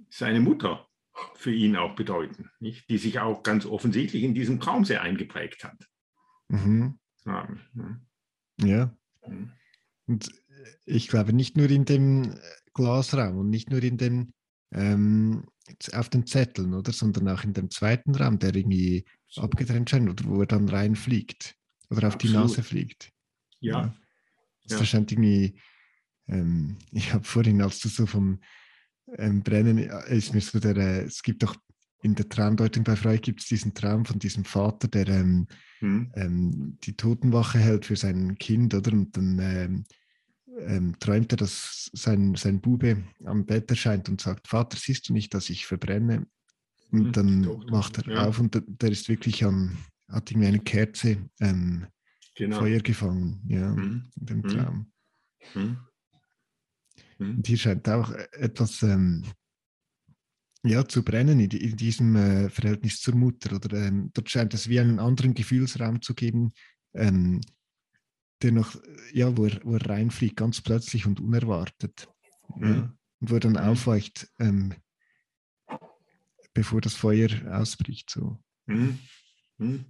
seine 0.10 0.40
Mutter 0.40 0.88
für 1.36 1.52
ihn 1.52 1.76
auch 1.76 1.96
bedeuten, 1.96 2.52
nicht? 2.60 2.90
die 2.90 2.98
sich 2.98 3.20
auch 3.20 3.44
ganz 3.44 3.66
offensichtlich 3.66 4.24
in 4.24 4.34
diesem 4.34 4.60
Traum 4.60 4.86
sehr 4.86 5.02
eingeprägt 5.02 5.64
hat. 5.64 5.88
Mhm. 6.50 7.00
Ja. 7.26 7.48
ja. 8.58 8.98
Mhm. 9.26 9.52
Und 10.06 10.30
ich 10.86 11.08
glaube 11.08 11.34
nicht 11.34 11.58
nur 11.58 11.70
in 11.70 11.86
dem 11.86 12.36
Glasraum 12.74 13.38
und 13.38 13.50
nicht 13.50 13.70
nur 13.70 13.82
in 13.84 13.98
dem 13.98 14.34
ähm, 14.72 15.46
auf 15.94 16.10
den 16.10 16.26
Zetteln, 16.26 16.74
oder, 16.74 16.92
sondern 16.92 17.28
auch 17.30 17.44
in 17.44 17.54
dem 17.54 17.70
zweiten 17.70 18.16
Raum, 18.16 18.40
der 18.40 18.56
irgendwie 18.56 19.06
abgetrennt 19.36 19.90
scheint 19.90 20.10
oder 20.10 20.24
wo 20.26 20.42
er 20.42 20.48
dann 20.48 20.70
reinfliegt 20.70 21.56
oder 21.90 22.08
auf 22.08 22.16
Absolut. 22.16 22.36
die 22.36 22.40
Nase 22.40 22.64
fliegt. 22.64 23.12
Ja. 23.60 23.82
ja. 23.82 23.96
Das 24.66 24.80
ja. 24.80 24.86
scheint 24.86 25.12
irgendwie, 25.12 25.60
ähm, 26.28 26.78
ich 26.92 27.14
habe 27.14 27.24
vorhin, 27.24 27.62
als 27.62 27.80
du 27.80 27.90
so 27.90 28.06
vom 28.06 28.40
ähm, 29.18 29.42
Brennen, 29.44 29.78
ist 29.78 30.34
mir 30.34 30.42
so 30.42 30.60
der, 30.60 30.78
äh, 30.78 31.04
es 31.04 31.24
gibt 31.24 31.44
doch 31.44 31.56
in 32.04 32.16
der 32.16 32.30
Traumdeutung 32.30 32.84
bei 32.84 32.96
Freud 32.96 33.22
gibt 33.22 33.42
es 33.42 33.48
diesen 33.48 33.74
Traum 33.74 34.06
von 34.06 34.20
diesem 34.20 34.46
Vater, 34.46 34.88
der 34.88 35.08
ähm, 35.08 35.48
hm. 35.80 36.12
ähm, 36.16 36.78
die 36.84 36.96
Totenwache 36.96 37.58
hält 37.58 37.86
für 37.86 37.96
sein 37.96 38.38
Kind, 38.38 38.74
oder? 38.76 38.92
Und 38.92 39.18
dann 39.18 39.40
ähm, 39.42 39.84
ähm, 40.60 40.96
träumt 41.00 41.34
er, 41.34 41.38
dass 41.38 41.90
sein, 41.94 42.36
sein 42.36 42.62
Bube 42.62 43.04
am 43.26 43.46
Bett 43.46 43.70
erscheint 43.70 44.10
und 44.10 44.22
sagt, 44.22 44.48
Vater, 44.48 44.78
siehst 44.78 45.10
du 45.10 45.14
nicht, 45.14 45.34
dass 45.34 45.50
ich 45.50 45.66
verbrenne? 45.66 46.28
Und 46.92 47.06
hm, 47.06 47.12
dann 47.12 47.44
Tochter, 47.44 47.72
macht 47.72 47.98
er 47.98 48.14
ja. 48.14 48.26
auf 48.28 48.40
und 48.40 48.54
der, 48.54 48.64
der, 48.66 48.92
ist 48.92 49.10
wirklich 49.10 49.44
am, 49.44 49.78
hat 50.10 50.32
irgendwie 50.32 50.48
eine 50.48 50.60
Kerze 50.60 51.18
ähm, 51.40 51.88
genau. 52.36 52.60
Feuer 52.60 52.80
gefangen, 52.80 53.42
ja, 53.48 53.74
mhm. 53.74 54.10
in 54.20 54.26
dem 54.26 54.44
hm. 54.44 54.50
Traum. 54.50 54.92
Mhm. 55.54 55.78
Und 57.20 57.48
hier 57.48 57.58
scheint 57.58 57.90
auch 57.90 58.12
etwas 58.12 58.84
ähm, 58.84 59.24
ja, 60.64 60.88
zu 60.88 61.04
brennen 61.04 61.40
in, 61.40 61.50
in 61.52 61.76
diesem 61.76 62.16
äh, 62.16 62.50
Verhältnis 62.50 63.02
zur 63.02 63.16
Mutter. 63.16 63.56
Oder 63.56 63.88
ähm, 63.88 64.12
dort 64.14 64.30
scheint 64.30 64.54
es 64.54 64.70
wie 64.70 64.80
einen 64.80 65.00
anderen 65.00 65.34
Gefühlsraum 65.34 66.02
zu 66.02 66.14
geben, 66.14 66.54
ähm, 66.94 67.42
der 68.42 68.52
noch, 68.52 68.76
ja, 69.14 69.36
wo 69.36 69.46
er, 69.46 69.60
wo 69.64 69.76
er 69.76 69.90
reinfliegt, 69.90 70.36
ganz 70.36 70.62
plötzlich 70.62 71.06
und 71.06 71.20
unerwartet. 71.20 72.08
Mhm. 72.56 72.98
Und 73.20 73.30
wo 73.32 73.36
er 73.36 73.40
dann 73.40 73.58
aufweicht, 73.58 74.30
ähm, 74.40 74.74
bevor 76.54 76.82
das 76.82 76.94
Feuer 76.96 77.30
ausbricht. 77.52 78.10
So. 78.10 78.40
Mhm. 78.68 79.00
Mhm. 79.58 79.86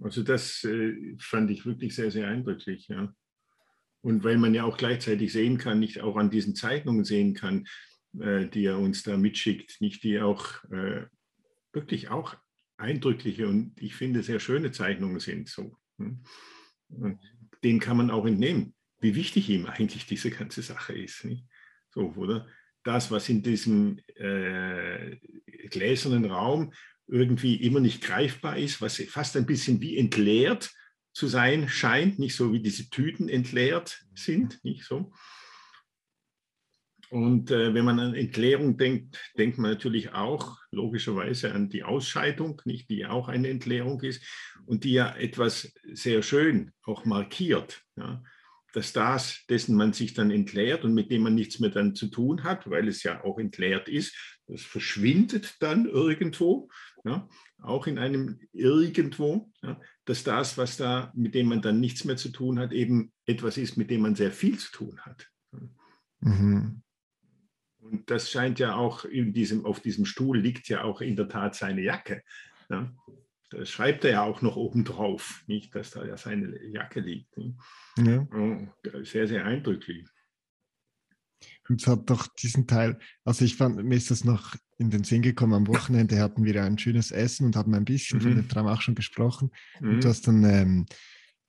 Also 0.00 0.22
das 0.22 0.64
äh, 0.64 1.16
fand 1.18 1.50
ich 1.50 1.64
wirklich 1.64 1.94
sehr, 1.94 2.10
sehr 2.10 2.28
eindrücklich. 2.28 2.88
Ja. 2.88 3.14
Und 4.02 4.24
weil 4.24 4.38
man 4.38 4.54
ja 4.54 4.64
auch 4.64 4.76
gleichzeitig 4.76 5.32
sehen 5.32 5.58
kann, 5.58 5.78
nicht 5.78 6.00
auch 6.00 6.16
an 6.16 6.30
diesen 6.30 6.54
Zeichnungen 6.54 7.04
sehen 7.04 7.34
kann, 7.34 7.66
äh, 8.20 8.48
die 8.48 8.64
er 8.64 8.78
uns 8.78 9.02
da 9.02 9.16
mitschickt, 9.16 9.80
nicht 9.80 10.02
die 10.02 10.20
auch 10.20 10.64
äh, 10.64 11.06
wirklich 11.72 12.08
auch 12.08 12.36
eindrückliche 12.76 13.48
und 13.48 13.80
ich 13.80 13.94
finde 13.94 14.22
sehr 14.22 14.40
schöne 14.40 14.72
Zeichnungen 14.72 15.20
sind. 15.20 15.48
So. 15.48 15.76
Hm. 15.98 16.22
Den 17.62 17.80
kann 17.80 17.96
man 17.96 18.10
auch 18.10 18.26
entnehmen, 18.26 18.74
wie 19.00 19.14
wichtig 19.14 19.48
ihm 19.50 19.66
eigentlich 19.66 20.06
diese 20.06 20.30
ganze 20.30 20.62
Sache 20.62 20.92
ist. 20.92 21.24
Nicht? 21.24 21.44
So, 21.90 22.12
oder? 22.16 22.46
Das, 22.82 23.10
was 23.10 23.28
in 23.28 23.42
diesem 23.42 23.98
äh, 24.16 25.16
gläsernen 25.70 26.26
Raum 26.26 26.72
irgendwie 27.06 27.56
immer 27.56 27.80
nicht 27.80 28.02
greifbar 28.02 28.58
ist, 28.58 28.80
was 28.80 28.96
fast 29.08 29.36
ein 29.36 29.46
bisschen 29.46 29.80
wie 29.80 29.96
entleert 29.96 30.70
zu 31.12 31.26
sein 31.26 31.68
scheint, 31.68 32.18
nicht 32.18 32.34
so 32.34 32.52
wie 32.52 32.60
diese 32.60 32.90
Tüten 32.90 33.28
entleert 33.28 34.04
sind, 34.14 34.62
nicht 34.64 34.84
so. 34.84 35.12
Und 37.14 37.52
äh, 37.52 37.72
wenn 37.74 37.84
man 37.84 38.00
an 38.00 38.14
Entleerung 38.16 38.76
denkt, 38.76 39.16
denkt 39.38 39.56
man 39.56 39.70
natürlich 39.70 40.12
auch 40.14 40.58
logischerweise 40.72 41.54
an 41.54 41.68
die 41.68 41.84
Ausscheidung, 41.84 42.60
nicht, 42.64 42.90
die 42.90 43.06
auch 43.06 43.28
eine 43.28 43.50
Entleerung 43.50 44.00
ist 44.00 44.24
und 44.66 44.82
die 44.82 44.94
ja 44.94 45.14
etwas 45.14 45.72
sehr 45.92 46.24
schön 46.24 46.72
auch 46.82 47.04
markiert. 47.04 47.84
Ja 47.96 48.20
dass 48.72 48.92
das, 48.92 49.44
dessen 49.48 49.76
man 49.76 49.92
sich 49.92 50.14
dann 50.14 50.32
entleert 50.32 50.82
und 50.82 50.94
mit 50.94 51.08
dem 51.12 51.22
man 51.22 51.36
nichts 51.36 51.60
mehr 51.60 51.70
dann 51.70 51.94
zu 51.94 52.08
tun 52.08 52.42
hat, 52.42 52.68
weil 52.68 52.88
es 52.88 53.04
ja 53.04 53.22
auch 53.22 53.38
entleert 53.38 53.88
ist, 53.88 54.16
das 54.48 54.62
verschwindet 54.62 55.54
dann 55.60 55.86
irgendwo, 55.86 56.68
ja, 57.04 57.28
auch 57.62 57.86
in 57.86 58.00
einem 58.00 58.40
irgendwo, 58.52 59.52
ja, 59.62 59.80
dass 60.06 60.24
das, 60.24 60.58
was 60.58 60.76
da, 60.76 61.12
mit 61.14 61.36
dem 61.36 61.50
man 61.50 61.62
dann 61.62 61.78
nichts 61.78 62.04
mehr 62.04 62.16
zu 62.16 62.30
tun 62.30 62.58
hat, 62.58 62.72
eben 62.72 63.12
etwas 63.26 63.58
ist, 63.58 63.76
mit 63.76 63.90
dem 63.90 64.00
man 64.00 64.16
sehr 64.16 64.32
viel 64.32 64.58
zu 64.58 64.72
tun 64.72 64.98
hat. 65.02 65.30
Mhm. 66.18 66.82
Und 67.84 68.10
das 68.10 68.30
scheint 68.30 68.58
ja 68.58 68.76
auch 68.76 69.04
in 69.04 69.34
diesem, 69.34 69.66
auf 69.66 69.80
diesem 69.80 70.06
Stuhl 70.06 70.38
liegt 70.38 70.68
ja 70.68 70.84
auch 70.84 71.02
in 71.02 71.16
der 71.16 71.28
Tat 71.28 71.54
seine 71.54 71.82
Jacke. 71.82 72.22
Ja. 72.70 72.90
Das 73.50 73.70
schreibt 73.70 74.04
er 74.04 74.10
ja 74.10 74.22
auch 74.22 74.40
noch 74.40 74.56
oben 74.56 74.84
drauf, 74.84 75.44
nicht, 75.46 75.74
dass 75.74 75.90
da 75.90 76.04
ja 76.04 76.16
seine 76.16 76.58
Jacke 76.64 77.00
liegt. 77.00 77.36
Ja. 77.98 78.26
Sehr, 79.02 79.28
sehr 79.28 79.44
eindrücklich. 79.44 80.08
Und 81.68 81.80
es 81.80 81.86
hat 81.86 82.08
doch 82.08 82.26
diesen 82.26 82.66
Teil, 82.66 82.98
also 83.24 83.44
ich 83.44 83.56
fand, 83.56 83.84
mir 83.84 83.96
ist 83.96 84.10
das 84.10 84.24
noch 84.24 84.56
in 84.78 84.90
den 84.90 85.04
Sinn 85.04 85.22
gekommen, 85.22 85.52
am 85.52 85.68
Wochenende 85.68 86.18
hatten 86.20 86.44
wir 86.44 86.64
ein 86.64 86.78
schönes 86.78 87.10
Essen 87.10 87.46
und 87.46 87.56
haben 87.56 87.74
ein 87.74 87.84
bisschen 87.84 88.18
mhm. 88.18 88.22
von 88.22 88.36
dem 88.36 88.48
Traum 88.48 88.66
auch 88.66 88.80
schon 88.80 88.94
gesprochen. 88.94 89.50
Mhm. 89.80 89.90
Und 89.90 90.04
du 90.04 90.08
hast 90.08 90.26
dann, 90.26 90.42
ähm, 90.44 90.86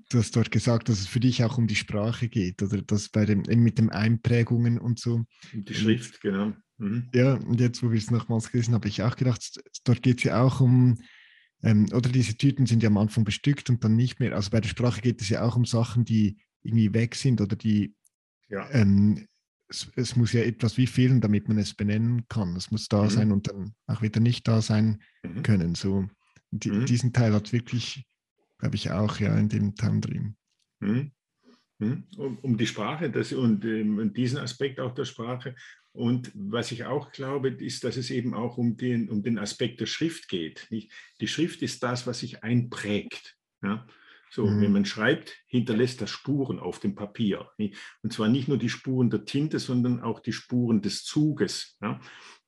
du 0.10 0.20
hast 0.20 0.36
dort 0.36 0.52
gesagt, 0.52 0.90
dass 0.90 1.00
es 1.00 1.08
für 1.08 1.20
dich 1.20 1.44
auch 1.44 1.58
um 1.58 1.68
die 1.68 1.76
Sprache 1.76 2.30
geht 2.30 2.62
oder 2.62 2.82
dass 2.82 3.10
bei 3.10 3.26
dem, 3.26 3.42
mit 3.42 3.78
den 3.78 3.90
Einprägungen 3.90 4.80
und 4.80 5.00
so. 5.00 5.26
Die 5.54 5.74
Schrift, 5.74 6.16
und, 6.16 6.22
genau. 6.22 6.54
Mhm. 6.78 7.10
Ja, 7.14 7.36
und 7.36 7.60
jetzt, 7.60 7.82
wo 7.84 7.92
wir 7.92 7.98
es 7.98 8.12
nochmals 8.12 8.52
gelesen 8.52 8.74
haben, 8.74 8.82
habe 8.82 8.90
ich 8.90 9.02
auch 9.04 9.16
gedacht, 9.16 9.62
dort 9.84 10.02
geht 10.04 10.18
es 10.20 10.24
ja 10.24 10.42
auch 10.42 10.60
um 10.62 10.98
ähm, 11.64 11.88
oder 11.94 12.10
diese 12.10 12.36
Tüten 12.38 12.66
sind 12.66 12.84
ja 12.84 12.90
am 12.90 12.98
Anfang 12.98 13.24
bestückt 13.24 13.70
und 13.70 13.84
dann 13.84 13.96
nicht 13.96 14.20
mehr. 14.20 14.36
Also 14.36 14.52
bei 14.52 14.62
der 14.62 14.70
Sprache 14.70 15.02
geht 15.02 15.22
es 15.22 15.30
ja 15.30 15.42
auch 15.42 15.56
um 15.56 15.66
Sachen, 15.66 16.06
die 16.06 16.38
irgendwie 16.64 16.94
weg 16.94 17.16
sind 17.16 17.42
oder 17.42 17.56
die. 17.56 17.96
Ja. 18.50 18.70
Ähm, 18.72 19.28
es, 19.68 19.90
es, 19.96 20.16
muss 20.16 20.34
ja 20.34 20.42
etwas 20.42 20.78
wie 20.78 20.86
fehlen, 20.86 21.22
damit 21.22 21.48
man 21.48 21.58
es 21.58 21.74
benennen 21.74 22.28
kann. 22.30 22.56
Es 22.56 22.70
muss 22.70 22.88
da 22.88 23.04
mhm. 23.04 23.10
sein 23.10 23.32
und 23.32 23.48
dann 23.48 23.74
auch 23.88 24.04
wieder 24.04 24.20
nicht 24.20 24.48
da 24.48 24.62
sein 24.62 25.02
mhm. 25.24 25.42
können. 25.42 25.76
So, 25.76 26.08
die, 26.52 26.70
mhm. 26.70 26.86
Diesen 26.86 27.14
Teil 27.14 27.34
hat 27.34 27.52
wirklich, 27.52 28.06
glaube 28.58 28.76
ich, 28.76 28.92
auch 28.92 29.20
ja 29.20 29.38
in 29.38 29.50
dem 29.50 29.76
Teil 29.76 30.00
drin. 30.00 30.36
Mhm. 30.80 31.12
Mhm. 31.80 32.08
Um, 32.18 32.38
um, 32.40 32.58
die 32.58 32.68
Sprache 32.68 33.10
das, 33.10 33.34
und, 33.34 33.66
ähm, 33.66 33.98
und 33.98 34.16
diesen 34.16 34.38
Aspekt 34.38 34.80
auch 34.80 34.94
der 34.94 35.04
Sprache 35.04 35.56
und 35.96 36.32
was 36.34 36.74
ich 36.74 36.84
auch 36.84 37.12
glaube, 37.14 37.50
ist, 37.50 37.86
dass 37.86 37.96
es 37.96 38.10
eben 38.10 38.34
auch 38.34 38.58
um 38.58 38.76
den, 38.76 39.10
um 39.10 39.24
den 39.24 39.40
Aspekt 39.40 39.80
der 39.80 39.86
Schrift 39.86 40.28
geht. 40.28 40.68
Nicht? 40.70 40.92
Die 41.22 41.28
Schrift 41.28 41.62
ist 41.62 41.82
das, 41.84 42.06
was 42.06 42.20
sich 42.20 42.44
einprägt. 42.44 43.38
Ja? 43.64 43.88
So, 44.30 44.46
mhm. 44.46 44.62
wenn 44.62 44.72
man 44.74 44.86
schreibt, 44.86 45.38
hinterlässt 45.48 46.02
das 46.02 46.10
Spuren 46.10 46.60
auf 46.60 46.80
dem 46.80 46.96
Papier. 46.96 47.50
Nicht? 47.58 47.78
Und 48.04 48.12
zwar 48.12 48.28
nicht 48.28 48.50
nur 48.50 48.58
die 48.58 48.70
Spuren 48.70 49.10
der 49.10 49.24
Tinte, 49.24 49.58
sondern 49.58 50.02
auch 50.02 50.20
die 50.20 50.34
Spuren 50.34 50.82
des 50.82 51.06
Zuges, 51.06 51.78
ja? 51.82 52.02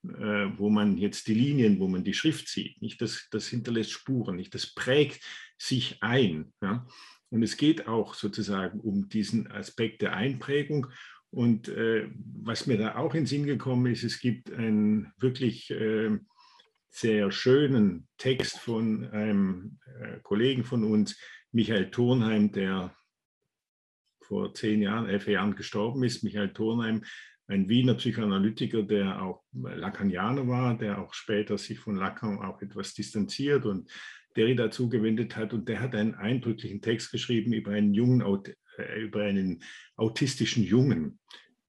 äh, 0.03 0.51
wo 0.57 0.69
man 0.69 0.97
jetzt 0.97 1.29
die 1.29 1.33
Linien, 1.33 1.79
wo 1.79 1.87
man 1.87 2.03
die 2.03 2.13
Schrift 2.13 2.49
sieht. 2.49 2.81
Nicht? 2.81 3.01
Das, 3.01 3.29
das 3.31 3.47
hinterlässt 3.47 3.91
Spuren, 3.91 4.35
nicht? 4.35 4.53
das 4.53 4.73
prägt 4.73 5.21
sich 5.57 6.01
ein. 6.01 6.53
Ja? 6.61 6.85
Und 7.29 7.43
es 7.43 7.57
geht 7.57 7.87
auch 7.87 8.13
sozusagen 8.13 8.79
um 8.79 9.09
diesen 9.09 9.51
Aspekt 9.51 10.01
der 10.01 10.13
Einprägung. 10.13 10.87
Und 11.29 11.67
äh, 11.67 12.09
was 12.41 12.67
mir 12.67 12.77
da 12.77 12.95
auch 12.95 13.13
in 13.13 13.21
den 13.21 13.25
Sinn 13.27 13.45
gekommen 13.45 13.91
ist, 13.91 14.03
es 14.03 14.19
gibt 14.19 14.51
einen 14.51 15.11
wirklich 15.17 15.69
äh, 15.71 16.17
sehr 16.89 17.31
schönen 17.31 18.07
Text 18.17 18.59
von 18.59 19.09
einem 19.11 19.79
äh, 19.99 20.19
Kollegen 20.23 20.63
von 20.63 20.83
uns, 20.83 21.19
Michael 21.51 21.91
Thurnheim, 21.91 22.51
der 22.51 22.95
vor 24.21 24.53
zehn 24.53 24.81
Jahren, 24.81 25.07
elf 25.07 25.27
Jahren 25.27 25.55
gestorben 25.55 26.03
ist. 26.03 26.23
Michael 26.23 26.53
Thurnheim, 26.53 27.03
ein 27.47 27.69
Wiener 27.69 27.93
Psychoanalytiker, 27.93 28.83
der 28.83 29.21
auch 29.21 29.43
Lacanianer 29.53 30.47
war, 30.47 30.77
der 30.77 30.99
auch 30.99 31.13
später 31.13 31.57
sich 31.57 31.79
von 31.79 31.95
Lacan 31.95 32.39
auch 32.39 32.61
etwas 32.61 32.93
distanziert 32.93 33.65
und 33.65 33.89
Derrida 34.38 34.71
zugewendet 34.71 35.36
hat. 35.36 35.54
Und 35.54 35.67
der 35.67 35.82
hat 35.82 35.95
einen 35.95 36.15
eindrücklichen 36.15 36.82
Text 36.82 37.12
geschrieben 37.12 37.54
über 37.54 37.71
einen 37.71 37.93
jungen 37.93 38.21
äh, 38.78 39.02
über 39.02 39.23
einen 39.23 39.63
autistischen 39.95 40.63
Jungen. 40.63 41.19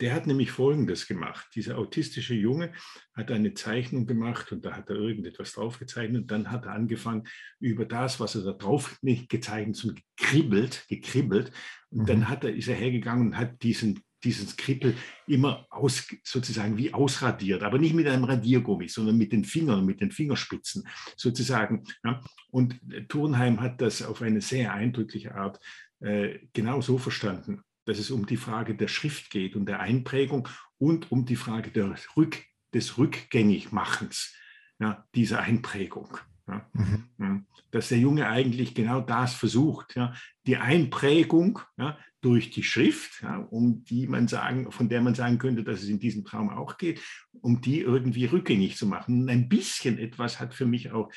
Der 0.01 0.15
hat 0.15 0.29
nämlich 0.29 0.53
Folgendes 0.53 1.09
gemacht. 1.09 1.49
Dieser 1.57 1.77
autistische 1.77 2.35
Junge 2.35 2.73
hat 3.15 3.33
eine 3.33 3.55
Zeichnung 3.55 4.07
gemacht 4.07 4.53
und 4.53 4.65
da 4.65 4.77
hat 4.77 4.91
er 4.91 4.97
irgendetwas 4.97 5.55
drauf 5.55 5.81
gezeichnet. 5.81 6.23
Und 6.23 6.31
dann 6.31 6.53
hat 6.53 6.67
er 6.67 6.73
angefangen, 6.73 7.27
über 7.59 7.85
das, 7.85 8.21
was 8.21 8.37
er 8.37 8.43
da 8.43 8.53
drauf 8.53 8.99
nicht 9.03 9.29
gezeichnet, 9.29 9.75
sondern 9.75 10.03
gekribbelt, 10.17 10.85
gekribbelt. 10.89 11.51
Und 11.91 12.03
mhm. 12.03 12.07
dann 12.07 12.29
hat 12.29 12.45
er, 12.45 12.55
ist 12.55 12.69
er 12.69 12.77
hergegangen 12.77 13.29
und 13.29 13.37
hat 13.37 13.61
diesen 13.65 14.01
diesen 14.25 14.49
Skrippel 14.49 14.97
immer 15.27 15.67
aus, 15.71 16.09
sozusagen 16.25 16.77
wie 16.77 16.93
ausradiert, 16.93 17.63
aber 17.63 17.79
nicht 17.79 17.95
mit 17.95 18.07
einem 18.07 18.25
Radiergummi, 18.25 18.89
sondern 18.89 19.17
mit 19.17 19.33
den 19.33 19.45
Fingern, 19.45 19.87
mit 19.87 20.01
den 20.01 20.11
Fingerspitzen 20.11 20.87
sozusagen. 21.17 21.85
Ja. 22.05 22.21
Und 22.51 22.81
Turnheim 23.09 23.61
hat 23.61 23.81
das 23.81 24.03
auf 24.03 24.23
eine 24.23 24.41
sehr 24.41 24.73
eindrückliche 24.73 25.35
Art 25.35 25.61
äh, 26.01 26.39
genau 26.53 26.81
so 26.81 26.99
verstanden, 26.99 27.63
dass 27.85 27.99
es 27.99 28.11
um 28.11 28.27
die 28.27 28.37
Frage 28.37 28.75
der 28.75 28.89
Schrift 28.89 29.31
geht 29.31 29.57
und 29.57 29.67
der 29.67 29.81
Einprägung 29.81 30.49
und 30.79 31.11
um 31.13 31.25
die 31.25 31.37
Frage 31.37 31.71
der 31.71 31.95
Rück, 32.17 32.39
des 32.75 32.99
Rückgängigmachens 32.99 34.35
ja, 34.79 35.07
dieser 35.15 35.41
Einprägung. 35.41 36.19
Ja. 36.47 36.69
Mhm. 36.73 37.47
Dass 37.71 37.89
der 37.89 37.99
Junge 37.99 38.29
eigentlich 38.29 38.75
genau 38.75 39.01
das 39.01 39.35
versucht, 39.35 39.97
ja, 39.97 40.15
die 40.47 40.57
Einprägung 40.57 41.61
ja, 41.77 41.99
durch 42.21 42.51
die 42.51 42.65
Schrift, 42.65 43.23
ja, 43.23 43.39
um 43.39 43.85
die 43.85 44.07
man 44.07 44.27
sagen, 44.27 44.71
von 44.73 44.89
der 44.89 45.01
man 45.01 45.15
sagen 45.15 45.39
könnte, 45.39 45.63
dass 45.63 45.83
es 45.83 45.89
in 45.89 46.01
diesem 46.01 46.25
Traum 46.25 46.51
auch 46.51 46.77
geht, 46.77 47.01
um 47.33 47.61
die 47.61 47.81
irgendwie 47.81 48.25
rückgängig 48.25 48.77
zu 48.77 48.87
machen. 48.87 49.23
Und 49.23 49.29
ein 49.29 49.49
bisschen 49.49 49.99
etwas 49.99 50.41
hat 50.41 50.55
für 50.55 50.67
mich 50.67 50.91
auch 50.91 51.11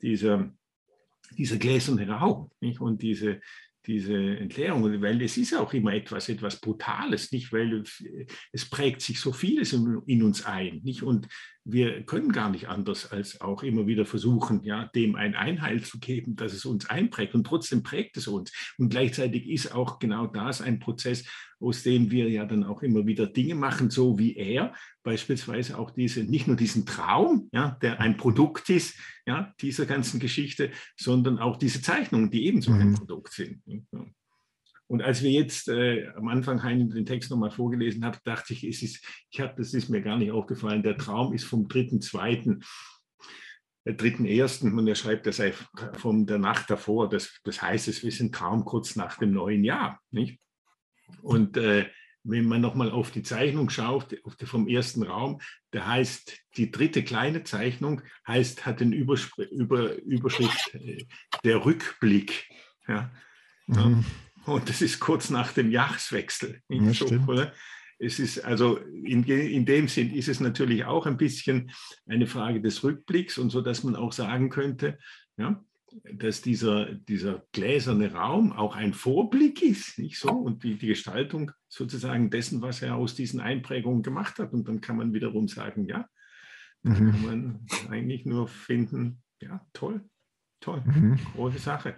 dieser, 0.00 0.52
dieser 1.36 1.56
gläserne 1.56 2.08
Raum 2.08 2.50
nicht? 2.60 2.80
und 2.80 3.02
diese, 3.02 3.40
diese 3.86 4.14
Entleerung, 4.14 5.02
weil 5.02 5.20
es 5.22 5.36
ist 5.36 5.54
auch 5.54 5.74
immer 5.74 5.92
etwas, 5.92 6.28
etwas 6.28 6.60
Brutales, 6.60 7.32
nicht? 7.32 7.52
Weil 7.52 7.82
es 8.52 8.64
prägt 8.70 9.02
sich 9.02 9.20
so 9.20 9.32
vieles 9.32 9.72
in, 9.72 10.22
uns 10.22 10.44
ein, 10.44 10.80
nicht? 10.84 11.02
Und 11.02 11.28
wir 11.64 12.02
können 12.04 12.30
gar 12.30 12.50
nicht 12.50 12.68
anders 12.68 13.10
als 13.10 13.40
auch 13.40 13.62
immer 13.62 13.86
wieder 13.86 14.04
versuchen, 14.04 14.62
ja, 14.64 14.84
dem 14.94 15.16
ein 15.16 15.34
Einheil 15.34 15.82
zu 15.82 15.98
geben, 15.98 16.36
dass 16.36 16.52
es 16.52 16.66
uns 16.66 16.90
einprägt. 16.90 17.34
Und 17.34 17.46
trotzdem 17.46 17.82
prägt 17.82 18.18
es 18.18 18.28
uns. 18.28 18.52
Und 18.76 18.90
gleichzeitig 18.90 19.48
ist 19.48 19.74
auch 19.74 19.98
genau 19.98 20.26
das 20.26 20.60
ein 20.60 20.78
Prozess, 20.78 21.24
aus 21.60 21.82
dem 21.82 22.10
wir 22.10 22.28
ja 22.28 22.44
dann 22.44 22.64
auch 22.64 22.82
immer 22.82 23.06
wieder 23.06 23.26
Dinge 23.26 23.54
machen, 23.54 23.88
so 23.88 24.18
wie 24.18 24.36
er, 24.36 24.74
beispielsweise 25.02 25.78
auch 25.78 25.90
diese, 25.90 26.24
nicht 26.24 26.46
nur 26.46 26.56
diesen 26.56 26.84
Traum, 26.84 27.48
ja, 27.52 27.78
der 27.80 28.00
ein 28.00 28.18
Produkt 28.18 28.68
ist, 28.68 28.98
ja, 29.26 29.54
dieser 29.60 29.86
ganzen 29.86 30.20
Geschichte, 30.20 30.70
sondern 30.96 31.38
auch 31.38 31.56
diese 31.56 31.80
Zeichnungen, 31.80 32.30
die 32.30 32.46
ebenso 32.46 32.72
mhm. 32.72 32.80
ein 32.80 32.94
Produkt 32.94 33.32
sind. 33.32 33.62
Und 34.86 35.02
als 35.02 35.22
wir 35.22 35.30
jetzt 35.30 35.68
äh, 35.68 36.06
am 36.16 36.28
Anfang 36.28 36.62
Heine 36.62 36.88
den 36.88 37.06
Text 37.06 37.30
nochmal 37.30 37.50
vorgelesen 37.50 38.04
haben, 38.04 38.18
dachte 38.24 38.52
ich, 38.52 38.64
es 38.64 38.82
ist, 38.82 39.04
ich 39.30 39.40
habe, 39.40 39.54
das 39.56 39.72
ist 39.72 39.88
mir 39.88 40.02
gar 40.02 40.18
nicht 40.18 40.30
aufgefallen, 40.30 40.82
der 40.82 40.98
Traum 40.98 41.32
ist 41.32 41.44
vom 41.44 41.66
3.2., 41.66 42.62
der 43.86 43.98
3.1. 43.98 44.72
und 44.72 44.88
er 44.88 44.94
schreibt, 44.94 45.26
er 45.26 45.34
sei 45.34 45.52
von 45.94 46.26
der 46.26 46.38
Nacht 46.38 46.70
davor. 46.70 47.08
Das, 47.08 47.38
das 47.44 47.60
heißt, 47.60 47.88
es 47.88 48.02
ist 48.02 48.20
ein 48.20 48.32
Traum 48.32 48.64
kurz 48.64 48.96
nach 48.96 49.18
dem 49.18 49.32
neuen 49.32 49.62
Jahr. 49.62 50.00
Nicht? 50.10 50.40
Und 51.20 51.58
äh, 51.58 51.86
wenn 52.22 52.46
man 52.46 52.62
nochmal 52.62 52.90
auf 52.90 53.10
die 53.10 53.22
Zeichnung 53.22 53.68
schaut, 53.68 54.10
die, 54.12 54.46
vom 54.46 54.66
ersten 54.66 55.02
Raum, 55.02 55.40
der 55.74 55.86
heißt, 55.86 56.38
die 56.56 56.70
dritte 56.70 57.04
kleine 57.04 57.44
Zeichnung 57.44 58.00
heißt, 58.26 58.64
hat 58.64 58.80
den 58.80 58.92
Überspr 58.94 59.42
Über 59.42 59.94
Überschrift 59.96 60.74
äh, 60.74 61.04
der 61.44 61.64
Rückblick. 61.64 62.48
Ja. 62.88 63.10
Mhm. 63.66 64.04
Und 64.46 64.68
das 64.68 64.82
ist 64.82 65.00
kurz 65.00 65.30
nach 65.30 65.52
dem 65.52 65.70
Jahreswechsel. 65.70 66.60
Ja, 66.68 66.92
so, 66.92 67.06
es 67.98 68.18
ist 68.18 68.44
also 68.44 68.76
in, 68.76 69.24
in 69.24 69.64
dem 69.64 69.88
Sinn 69.88 70.12
ist 70.12 70.28
es 70.28 70.40
natürlich 70.40 70.84
auch 70.84 71.06
ein 71.06 71.16
bisschen 71.16 71.70
eine 72.06 72.26
Frage 72.26 72.60
des 72.60 72.82
Rückblicks 72.84 73.38
und 73.38 73.50
so, 73.50 73.60
dass 73.60 73.84
man 73.84 73.96
auch 73.96 74.12
sagen 74.12 74.50
könnte, 74.50 74.98
ja, 75.36 75.64
dass 76.12 76.42
dieser, 76.42 76.92
dieser 76.92 77.44
gläserne 77.52 78.12
Raum 78.12 78.52
auch 78.52 78.74
ein 78.74 78.94
Vorblick 78.94 79.62
ist, 79.62 79.98
nicht 79.98 80.18
so? 80.18 80.30
Und 80.30 80.64
die, 80.64 80.74
die 80.74 80.88
Gestaltung 80.88 81.52
sozusagen 81.68 82.30
dessen, 82.30 82.62
was 82.62 82.82
er 82.82 82.96
aus 82.96 83.14
diesen 83.14 83.40
Einprägungen 83.40 84.02
gemacht 84.02 84.38
hat. 84.38 84.52
Und 84.52 84.66
dann 84.68 84.80
kann 84.80 84.96
man 84.96 85.12
wiederum 85.12 85.46
sagen, 85.46 85.86
ja, 85.86 86.08
mhm. 86.82 86.94
kann 86.94 87.22
man 87.22 87.66
eigentlich 87.90 88.26
nur 88.26 88.48
finden, 88.48 89.22
ja, 89.40 89.64
toll, 89.72 90.04
toll, 90.64 90.82
mhm. 90.86 91.18
große 91.34 91.58
Sache. 91.58 91.96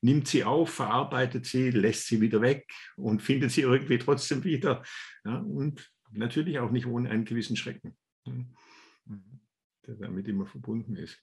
Nimmt 0.00 0.26
sie 0.26 0.42
auf, 0.42 0.70
verarbeitet 0.70 1.46
sie, 1.46 1.70
lässt 1.70 2.08
sie 2.08 2.20
wieder 2.20 2.40
weg 2.40 2.68
und 2.96 3.22
findet 3.22 3.52
sie 3.52 3.60
irgendwie 3.60 3.98
trotzdem 3.98 4.42
wieder. 4.42 4.82
Ja, 5.24 5.38
und 5.38 5.92
natürlich 6.10 6.58
auch 6.58 6.70
nicht 6.72 6.86
ohne 6.86 7.08
einen 7.08 7.24
gewissen 7.24 7.56
Schrecken, 7.56 7.96
der 8.26 9.94
damit 9.94 10.26
immer 10.26 10.46
verbunden 10.46 10.96
ist. 10.96 11.22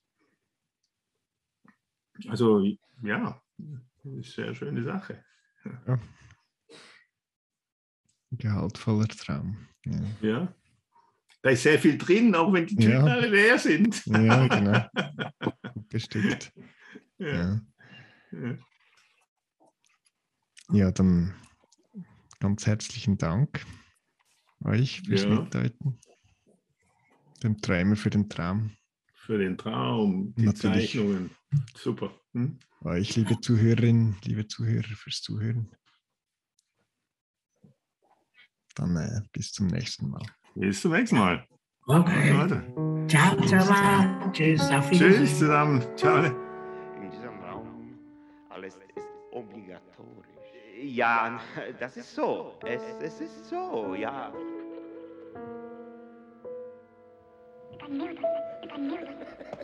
Also 2.30 2.64
ja, 3.04 3.42
sehr 4.22 4.56
schöne 4.56 4.84
Sache. 4.84 5.24
Ja. 5.86 6.00
Gehaltvoller 8.32 9.08
Traum. 9.08 9.68
Ja. 9.86 10.00
ja. 10.22 10.54
Da 11.42 11.50
ist 11.52 11.64
sehr 11.64 11.80
viel 11.80 11.98
drin, 11.98 12.34
auch 12.34 12.52
wenn 12.52 12.66
die 12.66 12.76
Tüten 12.76 12.92
ja. 12.92 13.04
alle 13.04 13.28
leer 13.28 13.60
sind. 13.60 14.06
Ja, 14.06 14.48
genau. 14.48 14.86
Bestimmt. 15.90 16.54
Ja. 17.18 17.62
ja. 18.32 18.58
Ja, 20.70 20.92
dann 20.92 21.34
ganz 22.40 22.66
herzlichen 22.66 23.18
Dank 23.18 23.66
euch 24.64 25.02
fürs 25.02 25.24
ja. 25.24 25.30
Mitdeuten. 25.30 26.00
Dem 27.44 27.62
Träumer 27.62 27.96
für 27.96 28.10
den 28.10 28.30
Traum. 28.30 28.72
Für 29.14 29.38
den 29.38 29.58
Traum, 29.58 30.34
die 30.36 30.46
Natürlich. 30.46 30.92
Zeichnungen. 30.92 31.32
Super. 31.76 32.12
Hm? 32.34 32.60
Euch, 32.82 33.16
liebe 33.16 33.40
Zuhörerinnen, 33.40 34.18
liebe 34.24 34.48
Zuhörer, 34.48 34.88
fürs 34.96 35.22
Zuhören. 35.22 35.72
Dann 38.76 38.96
äh, 38.96 39.22
bis 39.32 39.52
zum 39.52 39.68
nächsten 39.68 40.10
Mal. 40.10 40.26
Bis 40.56 40.82
zum 40.82 40.92
nächsten 40.92 41.18
Mal. 41.18 41.48
Okay. 41.88 42.97
Ciao 43.08 43.36
zusammen. 43.42 44.34
Tschüss. 44.34 44.72
Auf 44.72 44.92
Tschüss 44.92 45.40
zusammen. 45.40 45.82
Ciao. 45.96 46.18
In 46.18 47.10
diesem 47.12 47.40
Raum 47.44 47.98
alles 48.50 48.76
ist 48.96 49.08
obligatorisch. 49.32 50.28
Ja, 50.82 51.40
das 51.80 51.98
ist 51.98 52.14
so. 52.14 52.54
Es, 52.66 52.82
es 53.02 53.22
ist 53.22 53.50
so, 53.50 53.96
ja. 53.96 54.32
Thank 57.80 58.02
you. 58.92 59.58